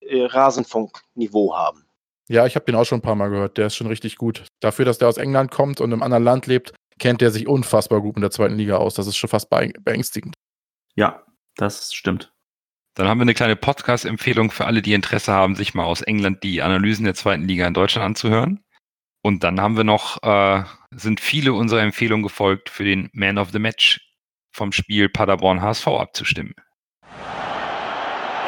[0.00, 1.84] äh, Rasenfunk-Niveau haben.
[2.30, 3.58] Ja, ich habe den auch schon ein paar Mal gehört.
[3.58, 4.44] Der ist schon richtig gut.
[4.60, 8.00] Dafür, dass der aus England kommt und im anderen Land lebt, kennt der sich unfassbar
[8.00, 8.94] gut in der zweiten Liga aus.
[8.94, 10.34] Das ist schon fast beängstigend.
[10.94, 11.26] Ja,
[11.56, 12.31] das stimmt.
[12.94, 16.42] Dann haben wir eine kleine Podcast-Empfehlung für alle, die Interesse haben, sich mal aus England
[16.42, 18.62] die Analysen der zweiten Liga in Deutschland anzuhören.
[19.22, 23.50] Und dann haben wir noch, äh, sind viele unserer Empfehlungen gefolgt, für den Man of
[23.52, 24.00] the Match
[24.52, 26.54] vom Spiel Paderborn HSV abzustimmen.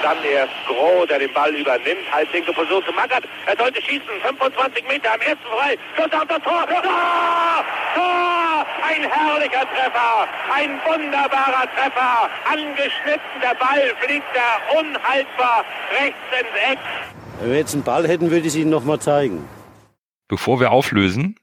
[0.05, 3.24] Dann erst Groh, der den Ball übernimmt, halblinke Position zu Mackert.
[3.46, 5.78] Er sollte schießen, 25 Meter am ersten frei.
[5.96, 6.66] Schuss auf das Tor.
[6.68, 7.64] Tor!
[7.94, 8.66] Tor!
[8.86, 12.28] Ein herrlicher Treffer, ein wunderbarer Treffer.
[12.44, 15.64] Angeschnitten, der Ball fliegt da unhaltbar
[15.98, 16.78] rechts ins Eck.
[17.40, 19.48] Wenn wir jetzt einen Ball hätten, würde ich es Ihnen nochmal zeigen.
[20.28, 21.36] Bevor wir auflösen,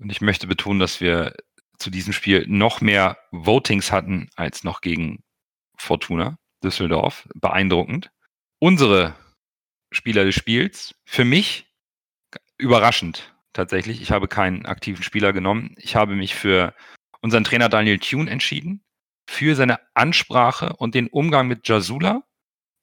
[0.00, 1.34] und ich möchte betonen, dass wir
[1.78, 5.22] zu diesem Spiel noch mehr Votings hatten als noch gegen
[5.76, 7.28] Fortuna, Düsseldorf.
[7.34, 8.10] Beeindruckend.
[8.58, 9.14] Unsere
[9.92, 10.94] Spieler des Spiels.
[11.04, 11.66] Für mich
[12.58, 14.02] überraschend tatsächlich.
[14.02, 15.74] Ich habe keinen aktiven Spieler genommen.
[15.78, 16.74] Ich habe mich für
[17.20, 18.84] unseren Trainer Daniel Thune entschieden.
[19.28, 22.24] Für seine Ansprache und den Umgang mit Jasula.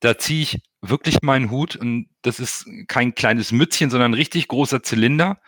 [0.02, 4.48] Da ziehe ich wirklich meinen Hut und das ist kein kleines Mützchen, sondern ein richtig
[4.48, 5.42] großer Zylinder.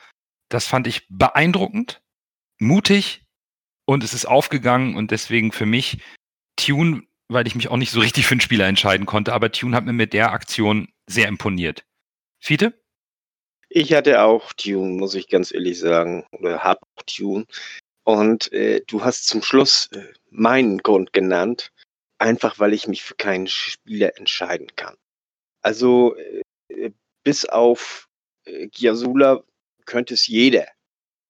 [0.49, 2.01] Das fand ich beeindruckend,
[2.57, 3.25] mutig
[3.85, 6.01] und es ist aufgegangen und deswegen für mich
[6.55, 9.33] Tune weil ich mich auch nicht so richtig für einen Spieler entscheiden konnte.
[9.33, 11.85] Aber Tune hat mir mit der Aktion sehr imponiert.
[12.39, 12.73] Fiete?
[13.69, 16.25] Ich hatte auch Tune, muss ich ganz ehrlich sagen.
[16.31, 17.45] Oder hab auch Tune.
[18.03, 21.71] Und äh, du hast zum Schluss äh, meinen Grund genannt.
[22.19, 24.95] Einfach weil ich mich für keinen Spieler entscheiden kann.
[25.61, 26.91] Also äh,
[27.23, 28.07] bis auf
[28.45, 29.43] äh, Giasula
[29.85, 30.67] könnte es jeder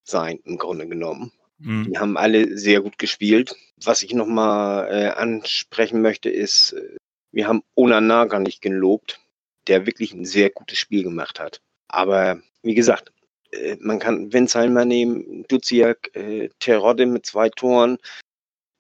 [0.04, 1.32] sein, im Grunde genommen.
[1.60, 1.92] Mhm.
[1.92, 3.56] Die haben alle sehr gut gespielt.
[3.84, 6.98] Was ich nochmal äh, ansprechen möchte, ist, äh,
[7.32, 9.20] wir haben Onana gar nicht gelobt,
[9.68, 11.62] der wirklich ein sehr gutes Spiel gemacht hat.
[11.88, 13.12] Aber wie gesagt,
[13.52, 17.98] äh, man kann Winsheimer nehmen, Duziak, äh, Terodde mit zwei Toren.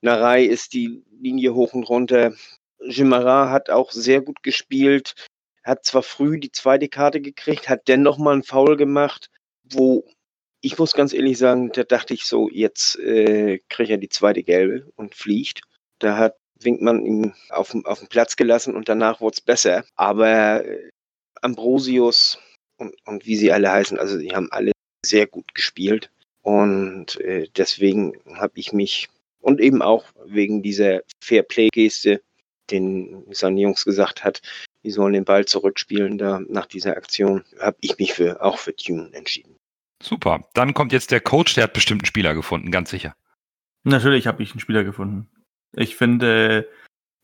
[0.02, 2.34] Narei ist die Linie hoch und runter.
[2.80, 5.16] Jimara hat auch sehr gut gespielt,
[5.64, 9.30] hat zwar früh die zweite Karte gekriegt, hat dennoch mal einen Foul gemacht,
[9.64, 10.06] wo
[10.68, 14.44] ich muss ganz ehrlich sagen, da dachte ich so, jetzt äh, kriegt er die zweite
[14.44, 15.62] gelbe und fliegt.
[16.00, 19.86] Da hat Winkmann ihn auf, auf den Platz gelassen und danach wurde es besser.
[19.96, 20.90] Aber äh,
[21.42, 22.38] Ambrosius
[22.76, 24.74] und, und wie sie alle heißen, also die haben alle
[25.06, 26.12] sehr gut gespielt.
[26.42, 29.08] Und äh, deswegen habe ich mich
[29.40, 32.22] und eben auch wegen dieser Fairplay-Geste,
[32.72, 34.42] den seine Jungs gesagt hat,
[34.84, 38.76] die sollen den Ball zurückspielen da nach dieser Aktion, habe ich mich für auch für
[38.76, 39.57] Tune entschieden.
[40.02, 40.48] Super.
[40.54, 43.16] Dann kommt jetzt der Coach, der hat bestimmt einen Spieler gefunden, ganz sicher.
[43.84, 45.30] Natürlich habe ich einen Spieler gefunden.
[45.74, 46.68] Ich finde,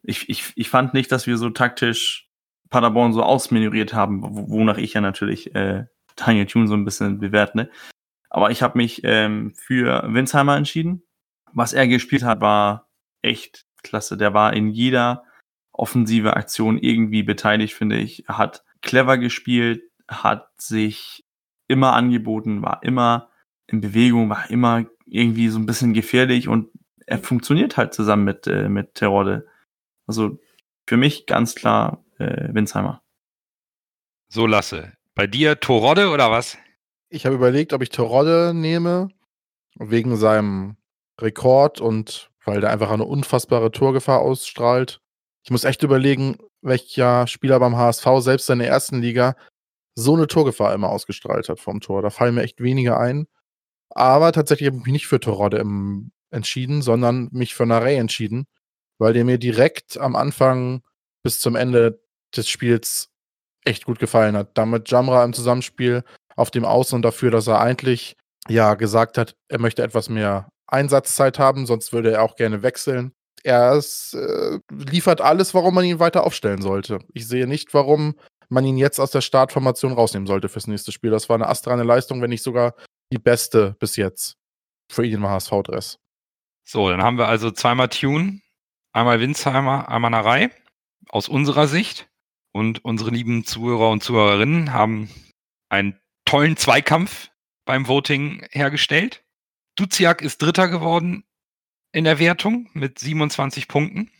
[0.01, 2.29] ich, ich, ich fand nicht, dass wir so taktisch
[2.69, 7.57] Paderborn so ausmenuriert haben, wonach ich ja natürlich äh, Daniel Thune so ein bisschen bewerte.
[7.57, 7.69] Ne?
[8.29, 11.03] Aber ich habe mich ähm, für Winsheimer entschieden.
[11.53, 12.89] Was er gespielt hat, war
[13.21, 14.17] echt klasse.
[14.17, 15.23] Der war in jeder
[15.71, 18.25] offensive Aktion irgendwie beteiligt, finde ich.
[18.27, 21.22] Hat clever gespielt, hat sich
[21.73, 23.29] immer angeboten, war immer
[23.67, 26.69] in Bewegung, war immer irgendwie so ein bisschen gefährlich und
[27.05, 29.45] er funktioniert halt zusammen mit, äh, mit Terodde.
[30.07, 30.39] Also
[30.87, 33.01] für mich ganz klar äh, Winsheimer.
[34.29, 34.93] So lasse.
[35.15, 36.57] Bei dir Torodde oder was?
[37.09, 39.09] Ich habe überlegt, ob ich Terodde nehme,
[39.75, 40.77] wegen seinem
[41.19, 45.01] Rekord und weil der einfach eine unfassbare Torgefahr ausstrahlt.
[45.43, 49.35] Ich muss echt überlegen, welcher Spieler beim HSV selbst in der ersten Liga
[49.95, 52.01] so eine Torgefahr immer ausgestrahlt hat vom Tor.
[52.01, 53.27] Da fallen mir echt wenige ein.
[53.89, 58.47] Aber tatsächlich habe ich mich nicht für Terodde im, entschieden, sondern mich für Narey entschieden,
[58.97, 60.81] weil der mir direkt am Anfang
[61.23, 62.01] bis zum Ende
[62.35, 63.09] des Spiels
[63.65, 64.57] echt gut gefallen hat.
[64.57, 66.03] Damit Jamra im Zusammenspiel
[66.35, 68.17] auf dem Außen und dafür, dass er eigentlich
[68.49, 73.13] ja gesagt hat, er möchte etwas mehr Einsatzzeit haben, sonst würde er auch gerne wechseln.
[73.43, 76.99] Er ist, äh, liefert alles, warum man ihn weiter aufstellen sollte.
[77.13, 78.15] Ich sehe nicht, warum
[78.53, 81.11] man ihn jetzt aus der Startformation rausnehmen sollte fürs nächste Spiel.
[81.11, 82.75] Das war eine astreine Leistung, wenn nicht sogar
[83.11, 84.37] die beste bis jetzt
[84.89, 85.99] für ihn im HSV-Dress.
[86.65, 88.41] So, dann haben wir also zweimal Tune,
[88.93, 90.51] einmal Winsheimer, einmal Narei
[91.09, 92.09] aus unserer Sicht.
[92.55, 95.09] Und unsere lieben Zuhörer und Zuhörerinnen haben
[95.69, 97.31] einen tollen Zweikampf
[97.65, 99.23] beim Voting hergestellt.
[99.75, 101.23] Duziak ist Dritter geworden
[101.91, 104.11] in der Wertung mit 27 Punkten.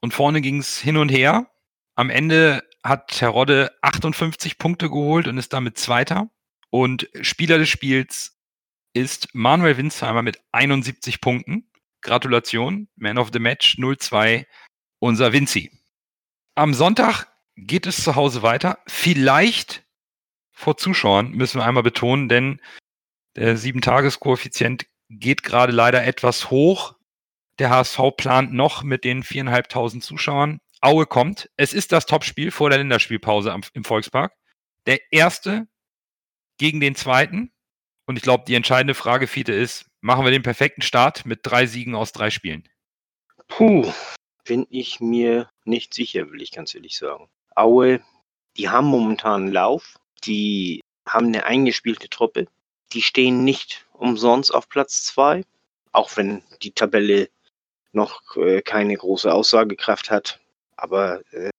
[0.00, 1.50] Und vorne ging es hin und her.
[1.94, 6.30] Am Ende hat Terodde 58 Punkte geholt und ist damit Zweiter.
[6.70, 8.38] Und Spieler des Spiels
[8.92, 11.70] ist Manuel Winsheimer mit 71 Punkten.
[12.00, 14.46] Gratulation, Man of the Match 0-2,
[15.00, 15.72] unser Vinci.
[16.54, 17.26] Am Sonntag
[17.56, 18.78] geht es zu Hause weiter.
[18.86, 19.84] Vielleicht
[20.52, 22.60] vor Zuschauern müssen wir einmal betonen, denn
[23.36, 26.96] der Sieben-Tages-Koeffizient geht gerade leider etwas hoch.
[27.58, 30.60] Der HSV plant noch mit den viereinhalbtausend Zuschauern.
[30.80, 31.50] Aue kommt.
[31.56, 34.34] Es ist das Topspiel vor der Länderspielpause am, im Volkspark.
[34.86, 35.66] Der erste
[36.58, 37.52] gegen den zweiten.
[38.06, 41.66] Und ich glaube, die entscheidende Frage, Fiete, ist, machen wir den perfekten Start mit drei
[41.66, 42.68] Siegen aus drei Spielen?
[43.48, 43.92] Puh,
[44.44, 47.28] bin ich mir nicht sicher, will ich ganz ehrlich sagen.
[47.54, 48.00] Aue,
[48.56, 52.46] die haben momentan einen Lauf, die haben eine eingespielte Truppe,
[52.92, 55.44] die stehen nicht umsonst auf Platz zwei,
[55.92, 57.28] auch wenn die Tabelle
[57.92, 60.40] noch äh, keine große Aussagekraft hat.
[60.78, 61.50] Aber äh,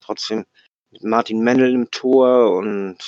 [0.00, 0.44] trotzdem
[0.90, 2.98] mit Martin Mendel im Tor und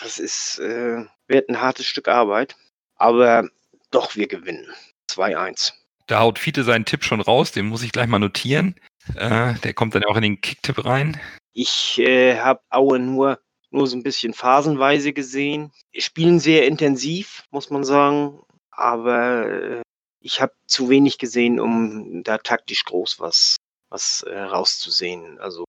[0.00, 2.56] das ist, äh, wird ein hartes Stück Arbeit.
[2.96, 3.48] Aber
[3.90, 4.66] doch, wir gewinnen.
[5.10, 5.72] 2-1.
[6.06, 8.74] Da haut Fiete seinen Tipp schon raus, den muss ich gleich mal notieren.
[9.14, 11.20] Äh, der kommt dann auch in den Kicktipp rein.
[11.52, 13.40] Ich äh, habe Aue nur,
[13.70, 15.72] nur so ein bisschen phasenweise gesehen.
[15.96, 18.40] Spielen sehr intensiv, muss man sagen.
[18.70, 19.82] Aber äh,
[20.20, 23.56] ich habe zu wenig gesehen, um da taktisch groß was,
[23.90, 25.38] was äh, rauszusehen.
[25.38, 25.64] Also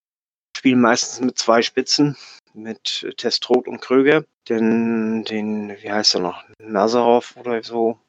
[0.58, 2.18] spielen meistens mit zwei Spitzen,
[2.54, 4.26] mit Testrot und Kröger.
[4.48, 8.00] Denn den, wie heißt er noch, Nazarov oder so,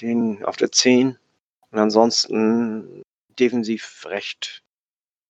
[0.00, 1.18] den auf der 10.
[1.70, 3.02] Und ansonsten
[3.38, 4.62] defensiv recht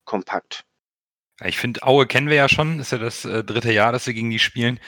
[0.05, 0.63] kompakt.
[1.43, 4.13] Ich finde, Aue kennen wir ja schon, ist ja das äh, dritte Jahr, dass wir
[4.13, 4.79] gegen die spielen.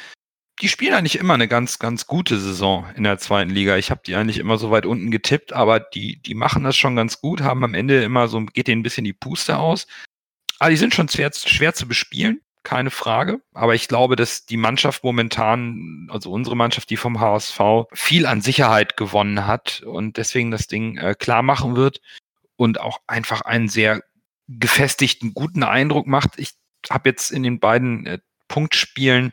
[0.61, 3.75] Die spielen eigentlich immer eine ganz, ganz gute Saison in der zweiten Liga.
[3.77, 6.95] Ich habe die eigentlich immer so weit unten getippt, aber die, die machen das schon
[6.95, 9.85] ganz gut, haben am Ende immer so, geht denen ein bisschen die Puste aus.
[10.59, 13.39] Aber die sind schon schwer, schwer zu bespielen keine Frage.
[13.53, 17.59] Aber ich glaube, dass die Mannschaft momentan, also unsere Mannschaft, die vom HSV,
[17.93, 22.01] viel an Sicherheit gewonnen hat und deswegen das Ding äh, klar machen wird
[22.57, 24.03] und auch einfach einen sehr
[24.49, 26.31] gefestigten, guten Eindruck macht.
[26.37, 26.51] Ich
[26.89, 29.31] habe jetzt in den beiden äh, Punktspielen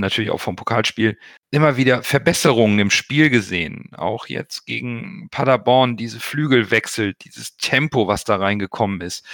[0.00, 1.18] natürlich auch vom Pokalspiel
[1.50, 3.90] immer wieder Verbesserungen im Spiel gesehen.
[3.96, 9.24] Auch jetzt gegen Paderborn, diese Flügelwechsel, dieses Tempo, was da reingekommen ist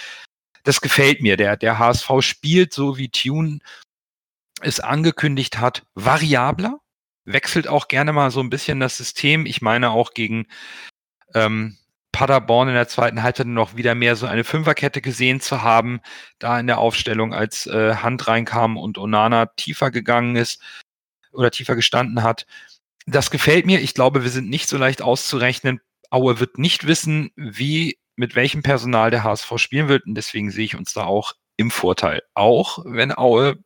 [0.62, 1.36] das gefällt mir.
[1.36, 3.58] Der, der HSV spielt so, wie Tune
[4.60, 6.78] es angekündigt hat, variabler,
[7.24, 9.46] wechselt auch gerne mal so ein bisschen das System.
[9.46, 10.46] Ich meine auch gegen
[11.34, 11.76] ähm,
[12.12, 16.00] Paderborn in der zweiten Halbzeit noch wieder mehr so eine Fünferkette gesehen zu haben,
[16.38, 20.62] da in der Aufstellung, als äh, Hand reinkam und Onana tiefer gegangen ist
[21.32, 22.46] oder tiefer gestanden hat.
[23.06, 23.80] Das gefällt mir.
[23.80, 25.80] Ich glaube, wir sind nicht so leicht auszurechnen.
[26.10, 30.06] Aue wird nicht wissen, wie mit welchem Personal der HSV spielen wird.
[30.06, 32.22] Und deswegen sehe ich uns da auch im Vorteil.
[32.34, 33.58] Auch wenn Aue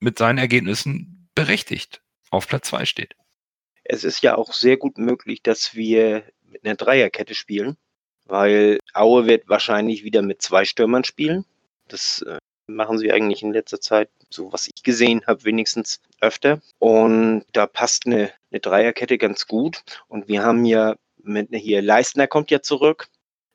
[0.00, 3.14] mit seinen Ergebnissen berechtigt auf Platz 2 steht.
[3.84, 7.76] Es ist ja auch sehr gut möglich, dass wir mit einer Dreierkette spielen,
[8.26, 11.44] weil Aue wird wahrscheinlich wieder mit zwei Stürmern spielen.
[11.88, 16.60] Das äh, machen sie eigentlich in letzter Zeit, so was ich gesehen habe, wenigstens öfter.
[16.78, 19.82] Und da passt eine, eine Dreierkette ganz gut.
[20.08, 23.08] Und wir haben ja mit hier Leistner kommt ja zurück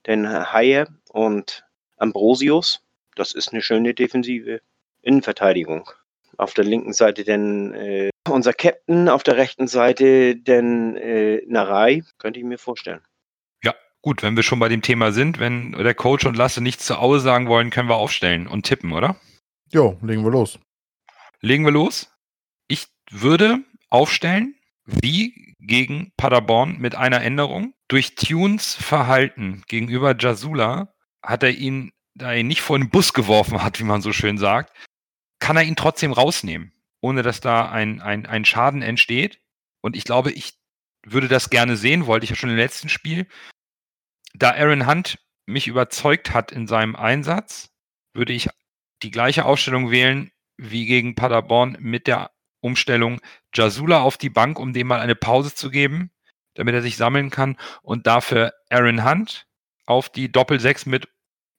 [0.10, 1.66] denn Haie und
[1.98, 2.82] Ambrosius,
[3.16, 4.62] das ist eine schöne defensive
[5.02, 5.90] Innenverteidigung.
[6.38, 12.04] Auf der linken Seite dann äh, unser Captain, auf der rechten Seite dann äh, Narei,
[12.18, 13.02] könnte ich mir vorstellen.
[14.02, 16.98] Gut, wenn wir schon bei dem Thema sind, wenn der Coach und Lasse nichts zu
[16.98, 19.20] Aue sagen wollen, können wir aufstellen und tippen, oder?
[19.72, 20.58] Jo, legen wir los.
[21.42, 22.12] Legen wir los.
[22.68, 27.74] Ich würde aufstellen, wie gegen Paderborn mit einer Änderung.
[27.88, 33.14] Durch Tunes Verhalten gegenüber Jasula hat er ihn, da er ihn nicht vor den Bus
[33.14, 34.76] geworfen hat, wie man so schön sagt,
[35.40, 39.40] kann er ihn trotzdem rausnehmen, ohne dass da ein, ein, ein Schaden entsteht.
[39.82, 40.54] Und ich glaube, ich
[41.06, 43.28] würde das gerne sehen, wollte ich ja schon im letzten Spiel.
[44.34, 47.72] Da Aaron Hunt mich überzeugt hat in seinem Einsatz,
[48.14, 48.50] würde ich
[49.02, 53.22] die gleiche Aufstellung wählen wie gegen Paderborn mit der Umstellung
[53.54, 56.12] Jasula auf die Bank, um dem mal eine Pause zu geben,
[56.56, 59.48] damit er sich sammeln kann und dafür Aaron Hunt
[59.86, 61.08] auf die Doppel-6 mit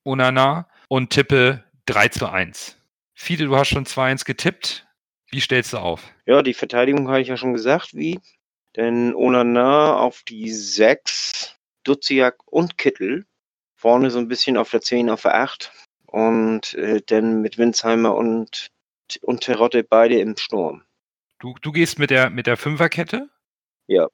[0.04, 2.76] Onana und tippe 3 zu 1.
[3.14, 4.86] Fiete, du hast schon 2-1 getippt.
[5.30, 6.02] Wie stellst du auf?
[6.26, 8.20] Ja, die Verteidigung habe ich ja schon gesagt, wie.
[8.76, 13.26] Denn Onana auf die 6, Duziak und Kittel.
[13.74, 15.72] Vorne so ein bisschen auf der 10, auf der 8.
[16.06, 18.70] Und äh, dann mit Winsheimer und,
[19.22, 20.82] und Terotte beide im Sturm.
[21.38, 23.30] Du, du gehst mit der, mit der Fünferkette?
[23.86, 24.08] Ja.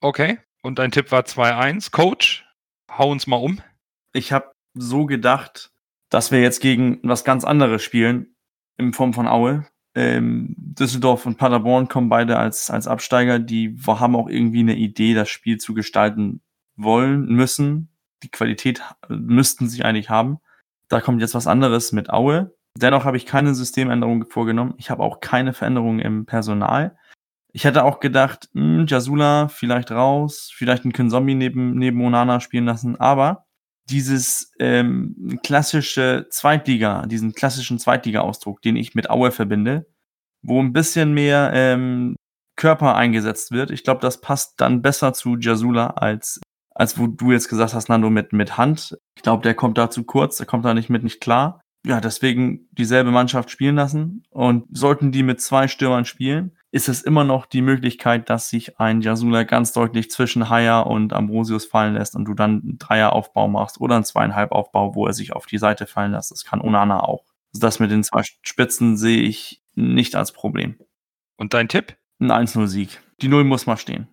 [0.00, 0.38] Okay.
[0.62, 1.90] Und dein Tipp war 2-1.
[1.92, 2.44] Coach,
[2.90, 3.60] hau uns mal um.
[4.12, 5.70] Ich habe so gedacht,
[6.10, 8.36] dass wir jetzt gegen was ganz anderes spielen
[8.76, 9.66] in Form von Aue.
[9.94, 13.38] Ähm, Düsseldorf und Paderborn kommen beide als, als Absteiger.
[13.38, 16.42] Die haben auch irgendwie eine Idee, das Spiel zu gestalten
[16.76, 17.90] wollen, müssen.
[18.22, 20.38] Die Qualität müssten sie eigentlich haben.
[20.88, 22.54] Da kommt jetzt was anderes mit Aue.
[22.76, 24.74] Dennoch habe ich keine Systemänderung vorgenommen.
[24.76, 26.96] Ich habe auch keine Veränderungen im Personal.
[27.52, 32.40] Ich hätte auch gedacht, mh, hm, Jasula vielleicht raus, vielleicht einen Kinzombie neben, neben Onana
[32.40, 33.46] spielen lassen, aber
[33.88, 39.86] dieses ähm, klassische Zweitliga, diesen klassischen Zweitliga-Ausdruck, den ich mit Aue verbinde,
[40.42, 42.16] wo ein bisschen mehr ähm,
[42.56, 43.70] Körper eingesetzt wird.
[43.70, 46.40] Ich glaube, das passt dann besser zu Jasula als
[46.76, 48.98] als wo du jetzt gesagt hast, Nando, mit, mit Hand.
[49.16, 51.60] Ich glaube, der kommt da zu kurz, der kommt da nicht mit nicht klar.
[51.86, 54.24] Ja, deswegen dieselbe Mannschaft spielen lassen.
[54.30, 58.78] Und sollten die mit zwei Stürmern spielen, ist es immer noch die Möglichkeit, dass sich
[58.78, 63.48] ein Jasula ganz deutlich zwischen Haya und Ambrosius fallen lässt und du dann einen Dreieraufbau
[63.48, 66.32] machst oder einen Zweieinhalb-Aufbau, wo er sich auf die Seite fallen lässt.
[66.32, 67.24] Das kann Onana auch.
[67.54, 70.76] Also das mit den zwei Spitzen sehe ich nicht als Problem.
[71.36, 71.96] Und dein Tipp?
[72.18, 73.00] Ein 1-0-Sieg.
[73.22, 74.08] Die Null muss mal stehen.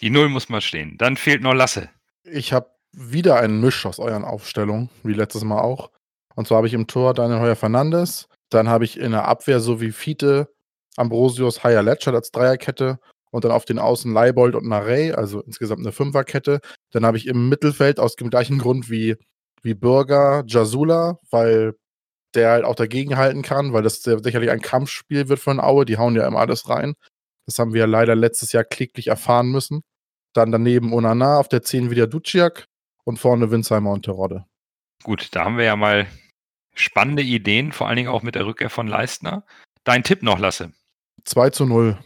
[0.00, 0.96] Die Null muss mal stehen.
[0.98, 1.90] Dann fehlt noch Lasse.
[2.22, 5.90] Ich habe wieder einen Misch aus euren Aufstellungen, wie letztes Mal auch.
[6.34, 8.28] Und zwar habe ich im Tor Daniel Heuer Fernandes.
[8.50, 10.48] Dann habe ich in der Abwehr so wie Fiete
[10.96, 12.98] Ambrosius, Haya Ledger als Dreierkette
[13.30, 16.60] und dann auf den Außen Leibold und Narey, also insgesamt eine Fünferkette.
[16.90, 19.16] Dann habe ich im Mittelfeld aus dem gleichen Grund wie,
[19.62, 21.74] wie Bürger Jasula, weil
[22.34, 25.84] der halt auch dagegen halten kann, weil das sicherlich ein Kampfspiel wird von Aue.
[25.84, 26.94] Die hauen ja immer alles rein.
[27.46, 29.82] Das haben wir leider letztes Jahr kläglich erfahren müssen.
[30.38, 32.68] Dann daneben Onana, auf der 10 wieder Duciak
[33.02, 34.44] und vorne Winsheimer und Terodde.
[35.02, 36.06] Gut, da haben wir ja mal
[36.76, 39.44] spannende Ideen, vor allen Dingen auch mit der Rückkehr von Leistner.
[39.82, 40.72] Dein Tipp noch, Lasse.
[41.24, 41.98] 2 zu 0.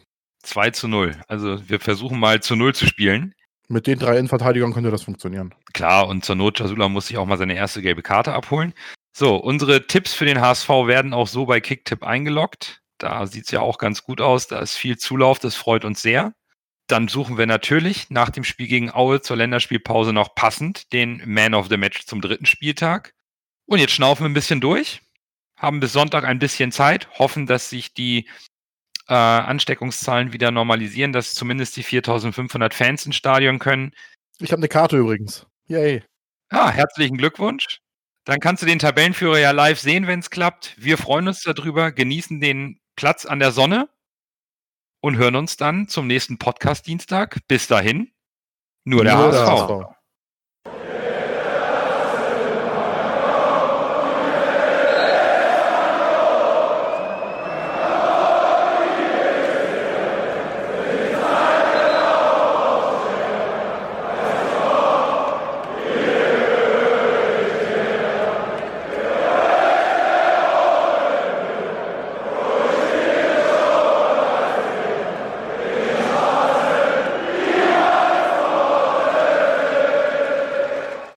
[0.44, 1.14] 2 zu 0.
[1.28, 3.34] Also wir versuchen mal zu 0 zu spielen.
[3.68, 5.54] Mit den drei Innenverteidigern könnte das funktionieren.
[5.74, 8.72] Klar, und zur Not, Jasula muss sich auch mal seine erste gelbe Karte abholen.
[9.14, 12.80] So, unsere Tipps für den HSV werden auch so bei Kicktipp eingeloggt.
[12.96, 14.46] Da sieht es ja auch ganz gut aus.
[14.46, 16.32] Da ist viel Zulauf, das freut uns sehr.
[16.92, 21.54] Dann suchen wir natürlich nach dem Spiel gegen Aue zur Länderspielpause noch passend den Man
[21.54, 23.14] of the Match zum dritten Spieltag.
[23.64, 25.00] Und jetzt schnaufen wir ein bisschen durch,
[25.56, 28.28] haben bis Sonntag ein bisschen Zeit, hoffen, dass sich die
[29.08, 33.92] äh, Ansteckungszahlen wieder normalisieren, dass zumindest die 4500 Fans ins Stadion können.
[34.38, 35.46] Ich habe eine Karte übrigens.
[35.68, 36.04] Yay.
[36.50, 37.78] Ah, herzlichen Glückwunsch.
[38.26, 40.74] Dann kannst du den Tabellenführer ja live sehen, wenn es klappt.
[40.76, 43.88] Wir freuen uns darüber, genießen den Platz an der Sonne
[45.02, 47.40] und hören uns dann zum nächsten Podcast Dienstag.
[47.48, 48.12] Bis dahin,
[48.84, 49.36] nur der, nur HSV.
[49.36, 50.01] der HSV.